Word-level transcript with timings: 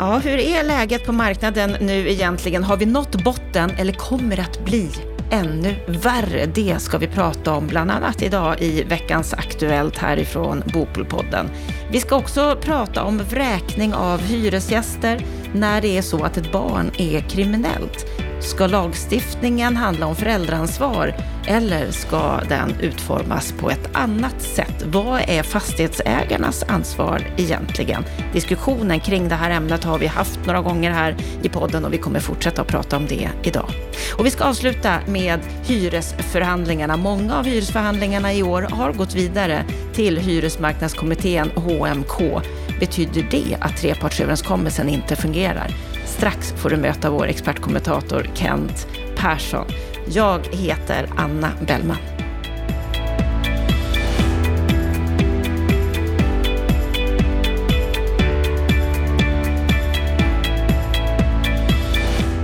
Ja, 0.00 0.18
hur 0.18 0.38
är 0.38 0.64
läget 0.64 1.06
på 1.06 1.12
marknaden 1.12 1.76
nu 1.80 2.10
egentligen? 2.10 2.64
Har 2.64 2.76
vi 2.76 2.86
nått 2.86 3.24
botten 3.24 3.70
eller 3.78 3.92
kommer 3.92 4.36
det 4.36 4.42
att 4.42 4.64
bli 4.64 4.90
ännu 5.30 5.74
värre? 5.86 6.46
Det 6.46 6.76
ska 6.78 6.98
vi 6.98 7.06
prata 7.06 7.52
om 7.52 7.66
bland 7.66 7.90
annat 7.90 8.22
idag 8.22 8.62
i 8.62 8.82
veckans 8.82 9.34
Aktuellt 9.34 9.98
härifrån 9.98 10.62
Bopolpodden. 10.72 11.50
Vi 11.90 12.00
ska 12.00 12.16
också 12.16 12.58
prata 12.60 13.02
om 13.02 13.18
vräkning 13.18 13.94
av 13.94 14.20
hyresgäster 14.20 15.26
när 15.54 15.80
det 15.80 15.98
är 15.98 16.02
så 16.02 16.22
att 16.22 16.36
ett 16.36 16.52
barn 16.52 16.90
är 16.98 17.20
kriminellt. 17.20 18.06
Ska 18.40 18.66
lagstiftningen 18.66 19.76
handla 19.76 20.06
om 20.06 20.16
föräldraansvar 20.16 21.14
eller 21.46 21.90
ska 21.90 22.40
den 22.48 22.74
utformas 22.80 23.52
på 23.52 23.70
ett 23.70 23.88
annat 23.92 24.42
sätt? 24.42 24.84
Vad 24.86 25.20
är 25.26 25.42
fastighetsägarnas 25.42 26.62
ansvar 26.62 27.22
egentligen? 27.36 28.04
Diskussionen 28.32 29.00
kring 29.00 29.28
det 29.28 29.34
här 29.34 29.50
ämnet 29.50 29.84
har 29.84 29.98
vi 29.98 30.06
haft 30.06 30.46
några 30.46 30.60
gånger 30.60 30.90
här 30.90 31.16
i 31.42 31.48
podden 31.48 31.84
och 31.84 31.92
vi 31.92 31.98
kommer 31.98 32.20
fortsätta 32.20 32.62
att 32.62 32.68
prata 32.68 32.96
om 32.96 33.06
det 33.06 33.28
idag. 33.42 33.70
Och 34.18 34.26
vi 34.26 34.30
ska 34.30 34.44
avsluta 34.44 34.98
med 35.06 35.40
hyresförhandlingarna. 35.64 36.96
Många 36.96 37.38
av 37.38 37.44
hyresförhandlingarna 37.44 38.34
i 38.34 38.42
år 38.42 38.62
har 38.62 38.92
gått 38.92 39.14
vidare 39.14 39.64
till 39.94 40.18
Hyresmarknadskommittén 40.18 41.50
HMK. 41.54 42.42
Betyder 42.80 43.26
det 43.30 43.56
att 43.60 43.76
trepartsöverenskommelsen 43.76 44.88
inte 44.88 45.16
fungerar? 45.16 45.70
Strax 46.06 46.52
får 46.52 46.70
du 46.70 46.76
möta 46.76 47.10
vår 47.10 47.26
expertkommentator 47.26 48.30
Kent 48.34 48.86
Persson. 49.16 49.66
Jag 50.08 50.46
heter 50.52 51.08
Anna 51.16 51.50
Bellman. 51.66 51.96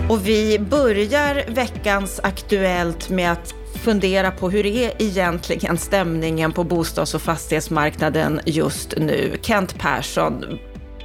Och 0.09 0.27
vi 0.29 0.59
börjar 0.59 1.51
veckans 1.51 2.21
Aktuellt 2.23 3.09
med 3.09 3.33
att 3.33 3.55
fundera 3.85 4.31
på 4.31 4.51
hur 4.51 4.67
är 4.67 5.03
egentligen 5.03 5.79
stämningen 5.79 6.53
på 6.53 6.65
bostads 6.65 7.15
och 7.15 7.23
fastighetsmarknaden 7.23 8.41
just 8.47 8.95
nu? 8.97 9.37
Kent 9.43 9.79
Persson, 9.79 10.45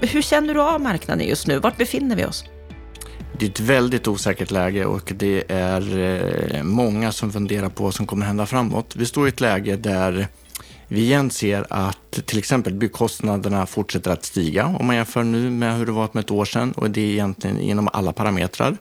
hur 0.02 0.22
känner 0.22 0.54
du 0.54 0.62
av 0.62 0.82
marknaden 0.82 1.28
just 1.28 1.48
nu? 1.48 1.60
Vart 1.60 1.78
befinner 1.78 2.16
vi 2.16 2.26
oss? 2.26 2.46
Det 3.40 3.46
är 3.46 3.50
ett 3.50 3.60
väldigt 3.60 4.08
osäkert 4.08 4.52
läge 4.52 4.86
och 4.86 5.14
det 5.16 5.44
är 5.48 5.98
eh, 6.00 6.64
många 6.64 7.12
som 7.12 7.32
funderar 7.32 7.70
på 7.70 7.84
vad 7.84 7.94
som 7.94 8.08
kommer 8.08 8.26
hända 8.26 8.46
framåt. 8.46 8.96
Vi 8.96 9.06
står 9.06 9.26
i 9.26 9.30
ett 9.30 9.42
läge 9.42 9.76
där 9.76 10.28
vi 10.88 11.02
igen 11.02 11.30
ser 11.30 11.66
att 11.70 12.12
till 12.26 12.40
exempel 12.40 12.74
byggkostnaderna 12.74 13.66
fortsätter 13.66 14.12
att 14.12 14.26
stiga 14.26 14.66
om 14.66 14.88
man 14.88 14.96
jämför 14.96 15.24
nu 15.24 15.50
med 15.50 15.78
hur 15.78 15.86
det 15.86 15.92
var 15.92 16.10
med 16.12 16.24
ett 16.24 16.32
år 16.32 16.46
sedan 16.46 16.72
och 16.72 16.92
det 16.92 17.02
är 17.02 17.12
egentligen 17.12 17.60
inom 17.60 17.90
alla 17.94 18.14
parametrar. 18.14 18.78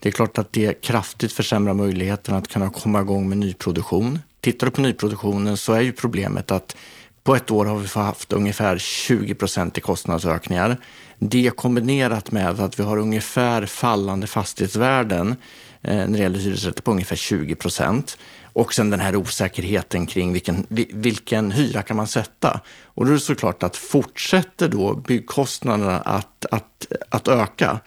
Det 0.00 0.08
är 0.08 0.12
klart 0.12 0.38
att 0.38 0.52
det 0.52 0.82
kraftigt 0.82 1.32
försämrar 1.32 1.74
möjligheten 1.74 2.34
att 2.34 2.48
kunna 2.48 2.70
komma 2.70 3.00
igång 3.00 3.28
med 3.28 3.38
nyproduktion. 3.38 4.18
Tittar 4.40 4.66
du 4.66 4.70
på 4.70 4.80
nyproduktionen 4.80 5.56
så 5.56 5.72
är 5.72 5.80
ju 5.80 5.92
problemet 5.92 6.50
att 6.50 6.76
på 7.22 7.36
ett 7.36 7.50
år 7.50 7.66
har 7.66 7.78
vi 7.78 7.88
haft 7.88 8.32
ungefär 8.32 8.78
20 8.78 9.34
procent 9.34 9.78
i 9.78 9.80
kostnadsökningar. 9.80 10.76
Det 11.18 11.50
kombinerat 11.56 12.32
med 12.32 12.60
att 12.60 12.78
vi 12.78 12.82
har 12.82 12.96
ungefär 12.96 13.66
fallande 13.66 14.26
fastighetsvärden 14.26 15.36
eh, 15.82 15.96
när 15.96 16.06
det 16.06 16.18
gäller 16.18 16.38
hyresrätter 16.38 16.82
på 16.82 16.90
ungefär 16.90 17.16
20 17.16 17.54
procent. 17.54 18.18
Och 18.52 18.74
sen 18.74 18.90
den 18.90 19.00
här 19.00 19.16
osäkerheten 19.16 20.06
kring 20.06 20.32
vilken, 20.32 20.66
vilken 20.92 21.50
hyra 21.50 21.82
kan 21.82 21.96
man 21.96 22.06
sätta. 22.06 22.60
Och 22.84 23.04
då 23.04 23.10
är 23.10 23.14
det 23.14 23.20
såklart 23.20 23.62
att 23.62 23.76
fortsätter 23.76 24.68
då 24.68 24.94
byggkostnaderna 24.94 26.00
att, 26.00 26.46
att, 26.50 26.86
att 27.08 27.28
öka, 27.28 27.80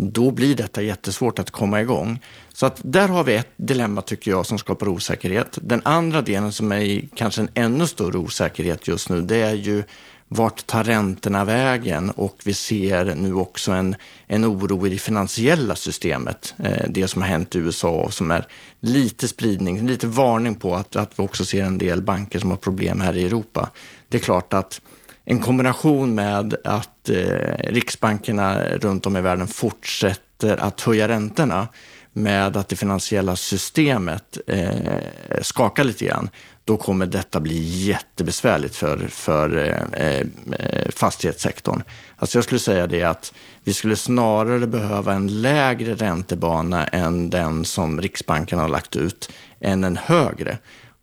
då 0.00 0.30
blir 0.30 0.56
detta 0.56 0.82
jättesvårt 0.82 1.38
att 1.38 1.50
komma 1.50 1.80
igång. 1.80 2.18
Så 2.52 2.66
att 2.66 2.80
där 2.84 3.08
har 3.08 3.24
vi 3.24 3.34
ett 3.34 3.52
dilemma 3.56 4.02
tycker 4.02 4.30
jag 4.30 4.46
som 4.46 4.58
skapar 4.58 4.88
osäkerhet. 4.88 5.58
Den 5.62 5.82
andra 5.84 6.22
delen 6.22 6.52
som 6.52 6.72
är 6.72 7.08
kanske 7.14 7.40
en 7.40 7.48
ännu 7.54 7.86
större 7.86 8.18
osäkerhet 8.18 8.88
just 8.88 9.08
nu, 9.08 9.22
det 9.22 9.36
är 9.36 9.54
ju 9.54 9.82
vart 10.28 10.66
tar 10.66 10.84
räntorna 10.84 11.44
vägen? 11.44 12.10
Och 12.10 12.36
vi 12.44 12.54
ser 12.54 13.14
nu 13.14 13.34
också 13.34 13.72
en, 13.72 13.96
en 14.26 14.44
oro 14.44 14.86
i 14.86 14.90
det 14.90 14.98
finansiella 14.98 15.76
systemet. 15.76 16.54
Eh, 16.58 16.86
det 16.88 17.08
som 17.08 17.22
har 17.22 17.28
hänt 17.28 17.54
i 17.54 17.58
USA 17.58 17.90
och 17.90 18.14
som 18.14 18.30
är 18.30 18.46
lite 18.80 19.28
spridning, 19.28 19.86
lite 19.86 20.06
varning 20.06 20.54
på 20.54 20.74
att, 20.74 20.96
att 20.96 21.10
vi 21.16 21.22
också 21.22 21.44
ser 21.44 21.64
en 21.64 21.78
del 21.78 22.02
banker 22.02 22.38
som 22.38 22.50
har 22.50 22.56
problem 22.56 23.00
här 23.00 23.16
i 23.16 23.24
Europa. 23.24 23.70
Det 24.08 24.16
är 24.16 24.22
klart 24.22 24.52
att 24.52 24.80
en 25.24 25.40
kombination 25.40 26.14
med 26.14 26.54
att 26.64 27.08
eh, 27.08 27.16
riksbankerna 27.58 28.62
runt 28.64 29.06
om 29.06 29.16
i 29.16 29.20
världen 29.20 29.48
fortsätter 29.48 30.56
att 30.56 30.80
höja 30.80 31.08
räntorna 31.08 31.68
med 32.12 32.56
att 32.56 32.68
det 32.68 32.76
finansiella 32.76 33.36
systemet 33.36 34.38
eh, 34.46 35.42
skakar 35.42 35.84
lite 35.84 36.04
grann, 36.04 36.30
då 36.64 36.76
kommer 36.76 37.06
detta 37.06 37.40
bli 37.40 37.58
jättebesvärligt 37.58 38.76
för, 38.76 38.98
för 39.08 39.56
eh, 39.92 40.20
eh, 40.58 40.90
fastighetssektorn. 40.90 41.82
Alltså 42.16 42.38
jag 42.38 42.44
skulle 42.44 42.58
säga 42.58 42.86
det 42.86 43.02
att 43.02 43.32
vi 43.64 43.72
skulle 43.72 43.96
snarare 43.96 44.66
behöva 44.66 45.14
en 45.14 45.42
lägre 45.42 45.94
räntebana 45.94 46.86
än 46.86 47.30
den 47.30 47.64
som 47.64 48.00
Riksbanken 48.00 48.58
har 48.58 48.68
lagt 48.68 48.96
ut, 48.96 49.32
än 49.60 49.84
en 49.84 49.96
högre. 49.96 50.58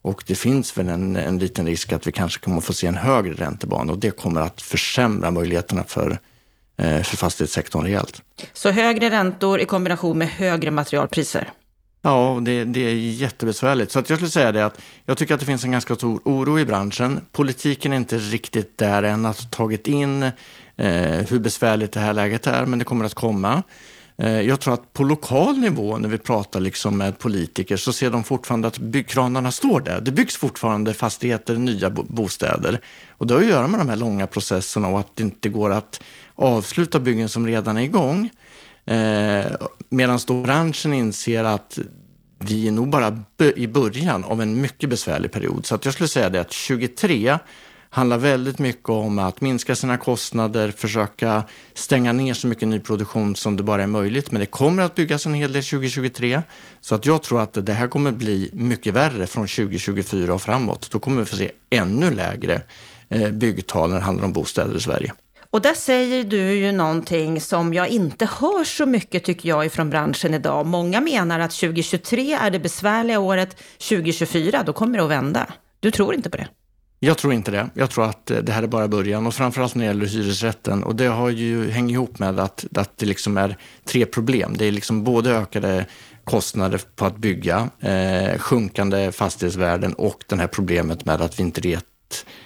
Och 0.08 0.24
det 0.28 0.36
finns 0.36 0.78
väl 0.78 0.90
en, 0.90 1.16
en 1.16 1.40
liten 1.40 1.66
risk 1.66 1.92
att 1.92 2.08
vi 2.08 2.12
kanske 2.12 2.44
kommer 2.44 2.58
att 2.58 2.64
få 2.64 2.74
se 2.74 2.88
en 2.88 2.96
högre 2.96 3.34
räntebana 3.34 3.94
och 3.94 4.00
det 4.00 4.12
kommer 4.12 4.42
att 4.42 4.62
försämra 4.62 5.32
möjligheterna 5.32 5.84
för, 5.84 6.20
eh, 6.78 7.02
för 7.02 7.18
fastighetssektorn 7.18 7.84
rejält. 7.84 8.22
Så 8.54 8.70
högre 8.70 9.10
räntor 9.10 9.60
i 9.60 9.66
kombination 9.66 10.18
med 10.18 10.28
högre 10.28 10.72
materialpriser? 10.72 11.50
Ja, 12.02 12.40
det, 12.42 12.64
det, 12.64 12.80
är 12.80 12.94
jättebesvärligt. 12.94 13.92
Så 13.92 14.00
att 14.00 14.10
jag 14.10 14.20
skulle 14.20 14.32
säga 14.32 14.52
det 14.52 14.66
att 14.66 14.82
jag 15.06 15.18
tycker 15.18 15.34
att 15.34 15.40
det 15.40 15.46
finns 15.46 15.64
en 15.64 15.72
ganska 15.72 15.96
stor 15.96 16.22
oro 16.26 16.60
i 16.60 16.66
branschen. 16.66 17.22
Politiken 17.32 17.94
är 17.94 17.98
inte 17.98 18.18
riktigt 18.18 18.78
där 18.78 19.04
än 19.04 19.26
att 19.26 19.40
ha 19.40 19.50
tagit 19.50 19.88
in 19.88 20.24
eh, 20.24 20.32
hur 21.30 21.40
besvärligt 21.40 21.92
det 21.92 22.00
här 22.00 22.14
läget 22.14 22.48
är, 22.48 22.66
men 22.66 22.80
det 22.80 22.86
kommer 22.86 23.06
att 23.06 23.14
komma. 23.14 23.64
Eh, 24.18 24.42
jag 24.42 24.60
tror 24.60 24.74
att 24.74 24.94
på 24.94 25.04
lokal 25.04 25.58
nivå, 25.58 25.98
när 25.98 26.10
vi 26.10 26.18
pratar 26.18 26.60
liksom 26.60 26.98
med 26.98 27.20
politiker, 27.20 27.78
så 27.78 27.94
ser 27.94 28.10
de 28.12 28.24
fortfarande 28.24 28.68
att 28.68 28.78
byggkranarna 28.78 29.52
står 29.52 29.80
där. 29.80 30.02
Det 30.02 30.12
byggs 30.12 30.38
fortfarande 30.38 30.94
fastigheter, 30.94 31.56
nya 31.56 31.90
bostäder. 31.90 32.82
Och 33.10 33.28
det 33.28 33.34
har 33.34 33.42
att 33.42 33.48
göra 33.48 33.68
med 33.68 33.80
de 33.80 33.90
här 33.90 33.96
långa 33.96 34.28
processerna 34.28 34.88
och 34.88 35.00
att 35.00 35.16
det 35.16 35.24
inte 35.24 35.50
går 35.50 35.72
att 35.72 36.02
avsluta 36.36 37.00
byggen 37.00 37.30
som 37.30 37.48
redan 37.48 37.78
är 37.78 37.82
igång. 37.82 38.30
Eh, 38.86 39.46
Medan 39.90 40.20
branschen 40.44 40.94
inser 40.94 41.44
att 41.44 41.80
vi 42.40 42.68
är 42.68 42.72
nog 42.72 42.90
bara 42.90 43.24
i 43.56 43.68
början 43.68 44.24
av 44.24 44.42
en 44.42 44.62
mycket 44.62 44.90
besvärlig 44.90 45.32
period. 45.32 45.66
Så 45.66 45.76
att 45.76 45.86
jag 45.86 45.94
skulle 45.94 46.08
säga 46.08 46.30
det 46.30 46.42
att 46.42 46.52
23 46.52 47.38
handlar 47.90 48.18
väldigt 48.18 48.60
mycket 48.60 48.90
om 48.90 49.20
att 49.20 49.42
minska 49.42 49.76
sina 49.76 49.98
kostnader, 49.98 50.72
försöka 50.72 51.44
stänga 51.74 52.14
ner 52.14 52.34
så 52.34 52.48
mycket 52.48 52.68
nyproduktion 52.68 53.36
som 53.36 53.58
det 53.58 53.64
bara 53.64 53.84
är 53.84 53.88
möjligt. 53.88 54.32
Men 54.32 54.40
det 54.40 54.46
kommer 54.46 54.84
att 54.84 54.96
byggas 54.96 55.26
en 55.26 55.34
hel 55.34 55.54
del 55.54 55.64
2023. 55.64 56.42
Så 56.82 56.96
att 56.96 57.06
jag 57.06 57.24
tror 57.24 57.42
att 57.42 57.66
det 57.66 57.74
här 57.74 57.88
kommer 57.88 58.12
bli 58.12 58.50
mycket 58.54 58.94
värre 58.94 59.28
från 59.28 59.48
2024 59.48 60.34
och 60.34 60.42
framåt. 60.42 60.92
Då 60.92 61.00
kommer 61.00 61.20
vi 61.20 61.26
få 61.26 61.36
se 61.36 61.52
ännu 61.70 62.12
lägre 62.12 62.62
eh, 63.10 63.32
byggtal 63.32 63.90
när 63.90 63.98
det 63.98 64.04
handlar 64.04 64.26
om 64.26 64.34
bostäder 64.34 64.76
i 64.76 64.80
Sverige. 64.80 65.14
Och 65.50 65.62
där 65.62 65.74
säger 65.74 66.24
du 66.24 66.54
ju 66.54 66.72
någonting 66.72 67.42
som 67.42 67.74
jag 67.74 67.88
inte 67.88 68.26
hör 68.26 68.64
så 68.64 68.86
mycket 68.86 69.24
tycker 69.24 69.50
jag 69.50 69.66
ifrån 69.66 69.90
branschen 69.90 70.34
idag. 70.34 70.66
Många 70.66 71.02
menar 71.02 71.40
att 71.40 71.52
2023 71.52 72.34
är 72.34 72.52
det 72.52 72.60
besvärliga 72.60 73.20
året, 73.20 73.58
2024 73.90 74.64
då 74.64 74.74
kommer 74.74 74.98
det 74.98 75.04
att 75.04 75.10
vända. 75.10 75.48
Du 75.80 75.92
tror 75.92 76.16
inte 76.16 76.30
på 76.30 76.38
det? 76.38 76.48
Jag 77.00 77.18
tror 77.18 77.34
inte 77.34 77.52
det. 77.52 77.70
Jag 77.74 77.90
tror 77.90 78.06
att 78.06 78.32
eh, 78.32 78.38
det 78.38 78.52
här 78.52 78.64
är 78.64 78.68
bara 78.68 78.88
början 78.88 79.28
och 79.28 79.34
framförallt 79.34 79.76
när 79.76 79.84
det 79.84 79.88
gäller 79.88 80.06
hyresrätten. 80.06 80.84
Och 80.84 80.96
det 80.96 81.08
har 81.08 81.30
ju, 81.30 81.70
hänger 81.70 81.94
ihop 81.94 82.20
med 82.20 82.40
att, 82.40 82.66
att 82.76 82.98
det 82.98 83.06
liksom 83.06 83.38
är 83.38 83.58
tre 83.86 84.06
problem. 84.06 84.58
Det 84.58 84.66
är 84.66 84.72
liksom 84.72 85.04
både 85.04 85.32
ökade 85.32 85.86
kostnader 86.24 86.82
på 86.96 87.06
att 87.06 87.18
bygga, 87.18 87.70
eh, 87.80 88.38
sjunkande 88.40 89.12
fastighetsvärden 89.12 89.94
och 89.94 90.24
det 90.28 90.36
här 90.36 90.48
problemet 90.48 91.06
med 91.06 91.22
att 91.22 91.40
vi 91.40 91.44
inte 91.44 91.62
vet 91.62 91.86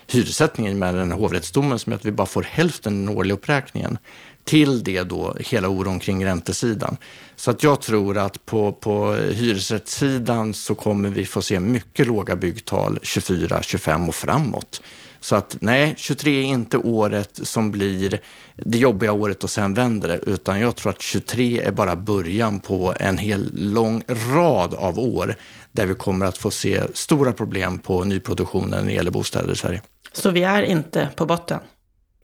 hyressättningen 0.08 0.80
med 0.80 0.96
den 0.96 1.12
här 1.12 1.20
hovrättsdomen 1.20 1.80
som 1.80 1.94
är 1.94 1.98
att 1.98 2.06
vi 2.06 2.12
bara 2.12 2.28
får 2.28 2.44
hälften 2.44 3.06
den 3.06 3.18
årliga 3.18 3.34
uppräkningen. 3.34 3.98
Till 4.44 4.84
det 4.84 5.04
då 5.04 5.36
hela 5.40 5.68
oron 5.68 6.00
kring 6.00 6.26
räntesidan. 6.26 6.98
Så 7.36 7.52
att 7.52 7.64
jag 7.64 7.82
tror 7.82 8.18
att 8.18 8.46
på, 8.46 8.72
på 8.72 9.14
hyresrättssidan 9.14 10.54
så 10.54 10.76
kommer 10.76 11.10
vi 11.10 11.26
få 11.26 11.42
se 11.42 11.60
mycket 11.60 12.08
låga 12.08 12.36
byggtal 12.36 13.00
24, 13.02 13.62
25 13.62 14.10
och 14.10 14.16
framåt. 14.16 14.82
Så 15.20 15.36
att 15.36 15.58
nej, 15.60 15.94
23 15.98 16.40
är 16.40 16.44
inte 16.44 16.78
året 16.78 17.40
som 17.44 17.72
blir 17.72 18.20
det 18.56 18.78
jobbiga 18.78 19.12
året 19.12 19.44
och 19.44 19.50
sen 19.50 19.74
vänder 19.74 20.08
det, 20.08 20.18
utan 20.18 20.60
jag 20.60 20.76
tror 20.76 20.90
att 20.90 21.02
23 21.02 21.60
är 21.60 21.72
bara 21.72 21.96
början 21.96 22.60
på 22.60 22.94
en 23.00 23.18
hel 23.18 23.50
lång 23.54 24.04
rad 24.08 24.74
av 24.74 25.00
år 25.00 25.36
där 25.72 25.86
vi 25.86 25.96
kommer 25.96 26.26
att 26.26 26.38
få 26.38 26.52
se 26.52 26.82
stora 26.94 27.34
problem 27.34 27.80
på 27.80 28.04
nyproduktionen 28.04 28.70
när 28.70 28.86
det 28.86 28.94
gäller 28.94 29.12
bostäder 29.12 29.54
i 29.54 29.56
Sverige. 29.56 29.82
Så 30.14 30.30
vi 30.30 30.44
är 30.44 30.64
inte 30.64 31.10
på 31.16 31.26
botten? 31.26 31.60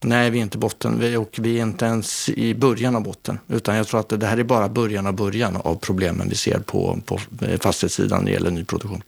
Nej, 0.04 0.30
vi 0.30 0.38
är 0.38 0.44
inte 0.44 0.58
botten 0.58 1.00
vi, 1.00 1.16
och 1.16 1.40
vi 1.42 1.60
är 1.60 1.62
inte 1.62 1.86
ens 1.86 2.30
i 2.30 2.56
början 2.56 2.96
av 2.96 3.04
botten. 3.04 3.40
Utan 3.48 3.76
jag 3.76 3.88
tror 3.88 4.00
att 4.00 4.10
det 4.10 4.26
här 4.26 4.38
är 4.38 4.44
bara 4.44 4.70
början 4.70 5.08
av 5.08 5.14
början 5.14 5.56
av 5.56 5.76
problemen 5.76 6.30
vi 6.30 6.36
ser 6.36 6.60
på, 6.60 7.00
på 7.06 7.20
eh, 7.42 7.60
fastighetssidan 7.60 8.20
när 8.20 8.26
det 8.26 8.32
gäller 8.32 8.52
nyproduktion. 8.52 9.04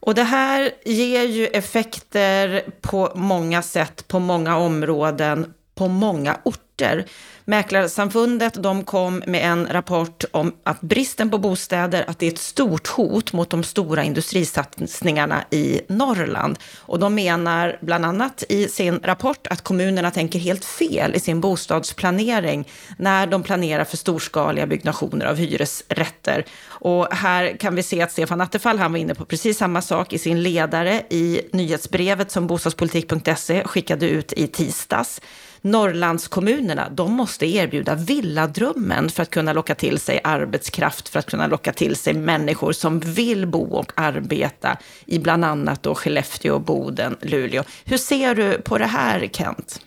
Och 0.00 0.14
det 0.14 0.22
här 0.22 0.70
ger 0.84 1.22
ju 1.22 1.46
effekter 1.46 2.62
på 2.80 3.12
många 3.14 3.62
sätt, 3.62 4.08
på 4.08 4.18
många 4.18 4.56
områden, 4.56 5.52
på 5.74 5.88
många 5.88 6.36
orter. 6.42 7.06
Mäklarsamfundet 7.48 8.62
de 8.62 8.84
kom 8.84 9.22
med 9.26 9.44
en 9.44 9.66
rapport 9.70 10.24
om 10.30 10.52
att 10.64 10.80
bristen 10.80 11.30
på 11.30 11.38
bostäder, 11.38 12.04
att 12.08 12.18
det 12.18 12.26
är 12.26 12.32
ett 12.32 12.38
stort 12.38 12.88
hot 12.88 13.32
mot 13.32 13.50
de 13.50 13.64
stora 13.64 14.04
industrisatsningarna 14.04 15.44
i 15.50 15.80
Norrland. 15.88 16.58
Och 16.78 16.98
de 16.98 17.14
menar 17.14 17.78
bland 17.80 18.04
annat 18.04 18.44
i 18.48 18.68
sin 18.68 19.00
rapport 19.02 19.46
att 19.46 19.62
kommunerna 19.62 20.10
tänker 20.10 20.38
helt 20.38 20.64
fel 20.64 21.14
i 21.14 21.20
sin 21.20 21.40
bostadsplanering 21.40 22.68
när 22.98 23.26
de 23.26 23.42
planerar 23.42 23.84
för 23.84 23.96
storskaliga 23.96 24.66
byggnationer 24.66 25.26
av 25.26 25.36
hyresrätter. 25.36 26.44
Och 26.66 27.14
här 27.14 27.56
kan 27.56 27.74
vi 27.74 27.82
se 27.82 28.02
att 28.02 28.12
Stefan 28.12 28.40
Attefall, 28.40 28.78
han 28.78 28.92
var 28.92 28.98
inne 28.98 29.14
på 29.14 29.24
precis 29.24 29.58
samma 29.58 29.82
sak 29.82 30.12
i 30.12 30.18
sin 30.18 30.42
ledare 30.42 31.02
i 31.10 31.40
nyhetsbrevet 31.52 32.30
som 32.30 32.46
bostadspolitik.se 32.46 33.64
skickade 33.64 34.08
ut 34.08 34.32
i 34.32 34.46
tisdags. 34.46 35.20
Norrlandskommunerna, 35.60 36.88
de 36.90 37.12
måste 37.12 37.46
erbjuda 37.46 37.94
villadrömmen 37.94 39.10
för 39.10 39.22
att 39.22 39.30
kunna 39.30 39.52
locka 39.52 39.74
till 39.74 39.98
sig 39.98 40.20
arbetskraft, 40.24 41.08
för 41.08 41.18
att 41.18 41.30
kunna 41.30 41.46
locka 41.46 41.72
till 41.72 41.96
sig 41.96 42.14
människor 42.14 42.72
som 42.72 43.00
vill 43.00 43.46
bo 43.46 43.64
och 43.64 43.92
arbeta 43.94 44.78
i 45.06 45.18
bland 45.18 45.44
annat 45.44 45.82
då 45.82 45.94
Skellefteå, 45.94 46.58
Boden, 46.58 47.16
Luleå. 47.20 47.64
Hur 47.84 47.98
ser 47.98 48.34
du 48.34 48.60
på 48.60 48.78
det 48.78 48.86
här, 48.86 49.28
Kent? 49.32 49.80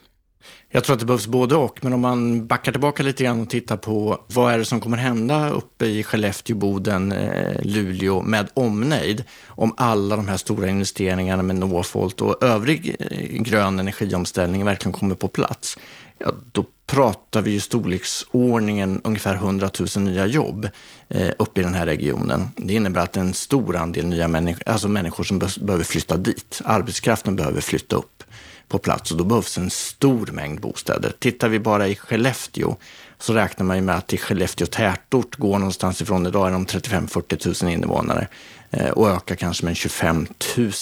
Jag 0.74 0.84
tror 0.84 0.94
att 0.94 1.00
det 1.00 1.06
behövs 1.06 1.28
både 1.28 1.56
och, 1.56 1.84
men 1.84 1.94
om 1.94 2.02
man 2.02 2.48
backar 2.48 2.72
tillbaka 2.72 3.04
lite 3.04 3.24
grann 3.24 3.42
och 3.42 3.50
tittar 3.50 3.78
på 3.78 4.24
vad 4.28 4.54
är 4.54 4.58
det 4.58 4.66
som 4.66 4.82
kommer 4.82 4.98
hända 4.98 5.50
uppe 5.50 5.86
i 5.86 6.04
Skellefteå, 6.04 6.56
Boden, 6.56 7.12
eh, 7.12 7.62
Luleå 7.62 8.22
med 8.22 8.50
omnejd 8.54 9.24
om 9.48 9.74
alla 9.78 10.16
de 10.16 10.28
här 10.28 10.38
stora 10.38 10.70
investeringarna 10.70 11.44
med 11.44 11.56
Northvolt 11.56 12.22
och 12.22 12.44
övrig 12.44 12.96
eh, 13.00 13.42
grön 13.42 13.80
energiomställning 13.80 14.66
verkligen 14.66 14.94
kommer 14.94 15.16
på 15.16 15.28
plats. 15.28 15.78
Ja, 16.18 16.32
då 16.52 16.66
pratar 16.86 17.42
vi 17.42 17.52
ju 17.52 17.60
storleksordningen 17.60 19.02
ungefär 19.04 19.36
100 19.36 19.70
000 19.96 20.06
nya 20.06 20.26
jobb 20.26 20.70
eh, 21.10 21.32
uppe 21.40 21.62
i 21.62 21.64
den 21.64 21.74
här 21.74 21.86
regionen. 21.86 22.48
Det 22.56 22.74
innebär 22.74 23.02
att 23.02 23.18
en 23.18 23.34
stor 23.34 23.76
andel 23.76 24.06
nya 24.06 24.28
människor, 24.28 24.64
alltså 24.70 24.88
människor 24.88 25.24
som 25.24 25.40
behöver 25.40 25.84
flytta 25.84 26.18
dit, 26.18 26.62
arbetskraften 26.66 27.36
behöver 27.36 27.62
flytta 27.62 27.96
upp 27.96 28.24
på 28.72 28.80
plats 28.80 29.12
och 29.12 29.18
då 29.18 29.24
behövs 29.24 29.58
en 29.58 29.70
stor 29.70 30.28
mängd 30.28 30.60
bostäder. 30.60 31.14
Tittar 31.20 31.50
vi 31.50 31.60
bara 31.60 31.88
i 31.88 31.96
Skellefteå 31.96 32.76
så 33.20 33.34
räknar 33.34 33.66
man 33.66 33.76
ju 33.76 33.82
med 33.82 33.96
att 33.96 34.14
i 34.14 34.18
Skellefteå 34.18 34.68
tätort 34.68 35.36
går 35.36 35.60
någonstans 35.60 36.02
ifrån, 36.02 36.28
idag 36.28 36.48
är 36.48 36.52
de 36.52 36.66
35-40 36.66 37.64
000 37.64 37.74
invånare 37.74 38.28
eh, 38.70 38.90
och 38.90 39.10
ökar 39.10 39.36
kanske 39.36 39.66
med 39.66 39.76
25 39.78 40.28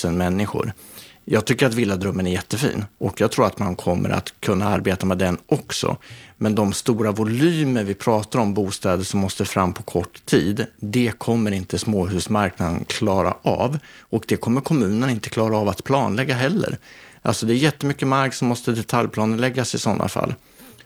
000 0.04 0.14
människor. 0.14 0.74
Jag 1.32 1.46
tycker 1.46 1.66
att 1.66 1.74
villadrömmen 1.74 2.28
är 2.28 2.32
jättefin 2.32 2.86
och 2.98 3.22
jag 3.22 3.32
tror 3.32 3.46
att 3.46 3.60
man 3.60 3.76
kommer 3.76 4.10
att 4.10 4.34
kunna 4.40 4.68
arbeta 4.68 5.06
med 5.06 5.18
den 5.18 5.38
också. 5.46 5.98
Men 6.38 6.56
de 6.56 6.74
stora 6.74 7.12
volymer 7.12 7.84
vi 7.84 7.94
pratar 7.94 8.40
om 8.40 8.54
bostäder 8.54 9.04
som 9.04 9.20
måste 9.20 9.46
fram 9.46 9.74
på 9.74 9.84
kort 9.84 10.26
tid, 10.26 10.66
det 10.80 11.12
kommer 11.18 11.52
inte 11.52 11.80
småhusmarknaden 11.80 12.86
klara 12.86 13.36
av 13.42 13.80
och 14.00 14.24
det 14.28 14.38
kommer 14.38 14.62
kommunen 14.62 15.10
inte 15.10 15.30
klara 15.30 15.58
av 15.58 15.70
att 15.70 15.84
planlägga 15.84 16.36
heller. 16.36 16.78
Alltså 17.22 17.46
det 17.46 17.54
är 17.54 17.58
jättemycket 17.58 18.08
mark 18.08 18.34
som 18.34 18.48
måste 18.48 18.72
detaljplanläggas 18.72 19.76
i 19.76 19.80
sådana 19.80 20.08
fall. 20.08 20.34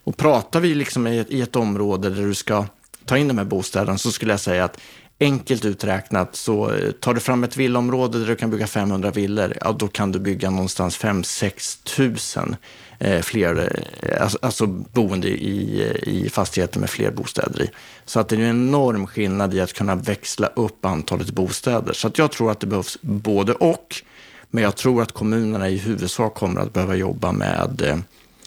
Och 0.04 0.18
pratar 0.18 0.60
vi 0.60 0.76
liksom 0.76 1.08
i 1.08 1.20
ett, 1.20 1.32
i 1.32 1.42
ett 1.42 1.56
område 1.56 2.10
där 2.10 2.24
du 2.24 2.34
ska 2.34 2.66
ta 3.06 3.18
in 3.18 3.28
de 3.28 3.38
här 3.38 3.46
bostäderna 3.46 3.98
så 3.98 4.12
skulle 4.12 4.34
jag 4.34 4.40
säga 4.40 4.64
att 4.64 4.80
enkelt 5.20 5.66
uträknat 5.66 6.36
så 6.36 6.72
eh, 6.72 6.92
tar 6.92 7.14
du 7.14 7.20
fram 7.20 7.44
ett 7.44 7.58
villaområde 7.58 8.20
där 8.20 8.28
du 8.28 8.36
kan 8.36 8.52
bygga 8.52 8.68
500 8.68 9.12
villor, 9.12 9.58
ja 9.62 9.72
då 9.72 9.88
kan 9.88 10.12
du 10.12 10.20
bygga 10.20 10.50
någonstans 10.50 11.00
5-6 11.00 11.84
tusen 11.84 12.56
eh, 13.00 13.22
fler, 13.22 13.70
eh, 14.02 14.24
alltså, 14.24 14.38
alltså, 14.42 14.68
boende 14.68 15.28
i, 15.28 15.84
i 16.04 16.30
fastigheter 16.30 16.80
med 16.80 16.90
fler 16.90 17.12
bostäder 17.12 17.64
i. 17.64 17.70
Så 18.06 18.20
att 18.20 18.30
det 18.30 18.36
är 18.36 18.40
en 18.40 18.50
enorm 18.50 19.08
skillnad 19.08 19.54
i 19.54 19.62
att 19.62 19.74
kunna 19.74 19.96
växla 19.96 20.48
upp 20.48 20.86
antalet 20.86 21.32
bostäder. 21.32 21.94
Så 21.94 22.08
att 22.08 22.18
jag 22.18 22.32
tror 22.32 22.52
att 22.52 22.60
det 22.60 22.68
behövs 22.68 22.98
både 23.02 23.54
och. 23.54 23.96
Men 24.54 24.64
jag 24.64 24.76
tror 24.76 25.02
att 25.02 25.12
kommunerna 25.12 25.70
i 25.70 25.78
huvudsak 25.78 26.34
kommer 26.34 26.62
att 26.62 26.74
behöva 26.74 26.96
jobba 26.96 27.32
med 27.32 27.82
eh, 27.82 27.98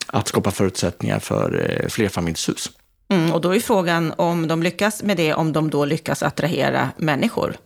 att 0.06 0.28
skapa 0.28 0.50
förutsättningar 0.50 1.18
för 1.18 1.80
eh, 1.82 1.88
flerfamiljshus. 1.88 2.70
Mm, 3.08 3.32
och 3.32 3.40
då 3.40 3.54
är 3.54 3.60
frågan 3.60 4.14
om 4.16 4.48
de 4.48 4.62
lyckas 4.62 5.02
med 5.02 5.16
det, 5.16 5.34
om 5.34 5.52
de 5.52 5.70
då 5.70 5.84
lyckas 5.84 6.22
attrahera 6.22 6.88
människor 6.96 7.56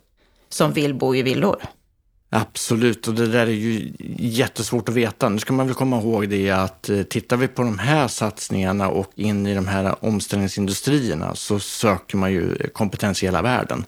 som 0.48 0.72
vill 0.72 0.94
bo 0.94 1.14
i 1.14 1.22
villor. 1.22 1.62
Absolut, 2.30 3.08
och 3.08 3.14
det 3.14 3.26
där 3.26 3.46
är 3.46 3.50
ju 3.50 3.92
jättesvårt 4.18 4.88
att 4.88 4.94
veta. 4.94 5.28
Nu 5.28 5.38
ska 5.38 5.52
man 5.52 5.66
väl 5.66 5.74
komma 5.74 5.98
ihåg 5.98 6.28
det 6.28 6.50
att 6.50 6.88
eh, 6.88 7.02
tittar 7.02 7.36
vi 7.36 7.48
på 7.48 7.62
de 7.62 7.78
här 7.78 8.08
satsningarna 8.08 8.88
och 8.88 9.10
in 9.14 9.46
i 9.46 9.54
de 9.54 9.68
här 9.68 10.04
omställningsindustrierna 10.04 11.34
så 11.34 11.60
söker 11.60 12.16
man 12.16 12.32
ju 12.32 12.68
kompetens 12.72 13.22
i 13.22 13.26
hela 13.26 13.42
världen. 13.42 13.84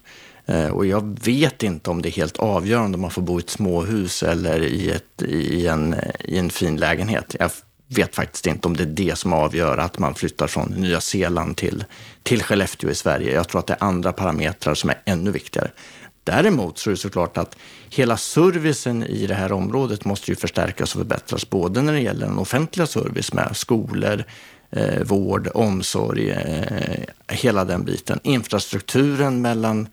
Eh, 0.47 0.69
och 0.69 0.87
jag 0.87 1.19
vet 1.25 1.63
inte 1.63 1.91
om 1.91 2.03
det 2.03 2.09
är 2.09 2.13
helt 2.13 2.37
avgörande 2.37 2.95
om 2.95 3.01
man 3.01 3.11
får 3.11 3.23
bo 3.23 3.41
i 3.41 3.43
ett 3.43 3.51
småhus 3.51 4.23
eller 4.23 4.63
i, 4.63 4.91
ett, 4.91 5.23
i, 5.23 5.67
en, 5.67 5.97
i 6.25 6.39
en 6.39 6.51
fin 6.51 6.77
lägenhet. 6.77 7.37
Jag 7.39 7.51
vet 7.89 8.15
faktiskt 8.15 8.47
inte 8.47 8.69
om 8.69 8.77
det 8.77 8.83
är 8.83 8.87
det 8.87 9.19
som 9.19 9.33
avgör 9.33 9.79
att 9.79 9.99
man 9.99 10.15
flyttar 10.15 10.47
från 10.47 10.69
Nya 10.69 11.01
Zeeland 11.01 11.57
till, 11.57 11.85
till 12.23 12.43
Skellefteå 12.43 12.91
i 12.91 12.95
Sverige. 12.95 13.35
Jag 13.35 13.49
tror 13.49 13.59
att 13.59 13.67
det 13.67 13.73
är 13.73 13.85
andra 13.85 14.13
parametrar 14.13 14.75
som 14.75 14.91
är 14.91 15.01
ännu 15.05 15.31
viktigare. 15.31 15.71
Däremot 16.25 16.79
så 16.79 16.91
är 16.91 16.93
det 16.93 16.99
såklart 16.99 17.37
att 17.37 17.57
hela 17.91 18.17
servicen 18.17 19.03
i 19.03 19.27
det 19.27 19.35
här 19.35 19.53
området 19.53 20.05
måste 20.05 20.31
ju 20.31 20.37
förstärkas 20.37 20.95
och 20.95 20.99
förbättras, 20.99 21.51
både 21.51 21.83
när 21.83 21.93
det 21.93 22.01
gäller 22.01 22.27
den 22.27 22.39
offentliga 22.39 22.87
service 22.87 23.33
med 23.33 23.57
skolor, 23.57 24.25
eh, 24.71 25.03
vård, 25.03 25.49
omsorg, 25.55 26.31
eh, 26.31 27.01
hela 27.29 27.65
den 27.65 27.85
biten. 27.85 28.21
Infrastrukturen 28.23 29.43
mellan 29.43 29.89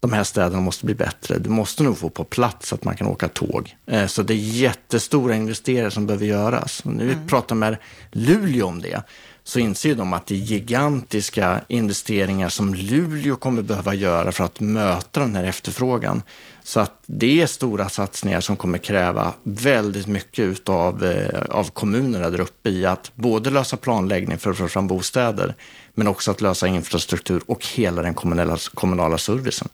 de 0.00 0.12
här 0.12 0.24
städerna 0.24 0.60
måste 0.60 0.86
bli 0.86 0.94
bättre. 0.94 1.38
Du 1.38 1.50
måste 1.50 1.82
nog 1.82 1.98
få 1.98 2.08
på 2.08 2.24
plats 2.24 2.72
att 2.72 2.84
man 2.84 2.96
kan 2.96 3.06
åka 3.06 3.28
tåg. 3.28 3.76
Eh, 3.86 4.06
så 4.06 4.22
det 4.22 4.34
är 4.34 4.36
jättestora 4.36 5.36
investeringar 5.36 5.90
som 5.90 6.06
behöver 6.06 6.26
göras. 6.26 6.80
Och 6.84 6.92
när 6.92 7.04
vi 7.04 7.12
mm. 7.12 7.26
pratar 7.26 7.54
med 7.54 7.76
Luleå 8.12 8.66
om 8.66 8.82
det 8.82 9.02
så 9.44 9.58
inser 9.58 9.94
de 9.94 10.12
att 10.12 10.26
det 10.26 10.34
är 10.34 10.38
gigantiska 10.38 11.60
investeringar 11.68 12.48
som 12.48 12.74
Luleå 12.74 13.36
kommer 13.36 13.62
behöva 13.62 13.94
göra 13.94 14.32
för 14.32 14.44
att 14.44 14.60
möta 14.60 15.20
den 15.20 15.36
här 15.36 15.44
efterfrågan. 15.44 16.22
Så 16.62 16.80
att 16.80 17.02
det 17.06 17.42
är 17.42 17.46
stora 17.46 17.88
satsningar 17.88 18.40
som 18.40 18.56
kommer 18.56 18.78
kräva 18.78 19.32
väldigt 19.42 20.06
mycket 20.06 20.68
av, 20.68 21.04
eh, 21.04 21.42
av 21.50 21.70
kommunerna 21.70 22.30
där 22.30 22.40
uppe 22.40 22.70
i 22.70 22.86
att 22.86 23.12
både 23.14 23.50
lösa 23.50 23.76
planläggning 23.76 24.38
för 24.38 24.50
att 24.50 24.58
få 24.58 24.68
fram 24.68 24.86
bostäder, 24.86 25.54
men 25.94 26.06
också 26.06 26.30
att 26.30 26.40
lösa 26.40 26.66
infrastruktur 26.66 27.42
och 27.46 27.66
hela 27.66 28.02
den 28.02 28.14
kommunala, 28.14 28.56
kommunala 28.74 29.18
servicen. 29.18 29.68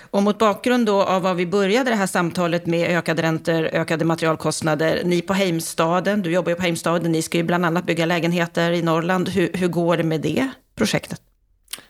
Och 0.00 0.22
mot 0.22 0.38
bakgrund 0.38 0.86
då 0.86 1.02
av 1.02 1.22
vad 1.22 1.36
vi 1.36 1.46
började 1.46 1.90
det 1.90 1.96
här 1.96 2.06
samtalet 2.06 2.66
med, 2.66 2.90
ökade 2.90 3.22
räntor, 3.22 3.64
ökade 3.64 4.04
materialkostnader. 4.04 5.02
Ni 5.04 5.22
på 5.22 5.32
Heimstaden, 5.32 6.22
du 6.22 6.30
jobbar 6.30 6.50
ju 6.50 6.56
på 6.56 6.62
Heimstaden, 6.62 7.12
ni 7.12 7.22
ska 7.22 7.38
ju 7.38 7.44
bland 7.44 7.66
annat 7.66 7.86
bygga 7.86 8.06
lägenheter 8.06 8.72
i 8.72 8.82
Norrland. 8.82 9.28
Hur, 9.28 9.50
hur 9.54 9.68
går 9.68 9.96
det 9.96 10.04
med 10.04 10.20
det 10.20 10.48
projektet? 10.76 11.20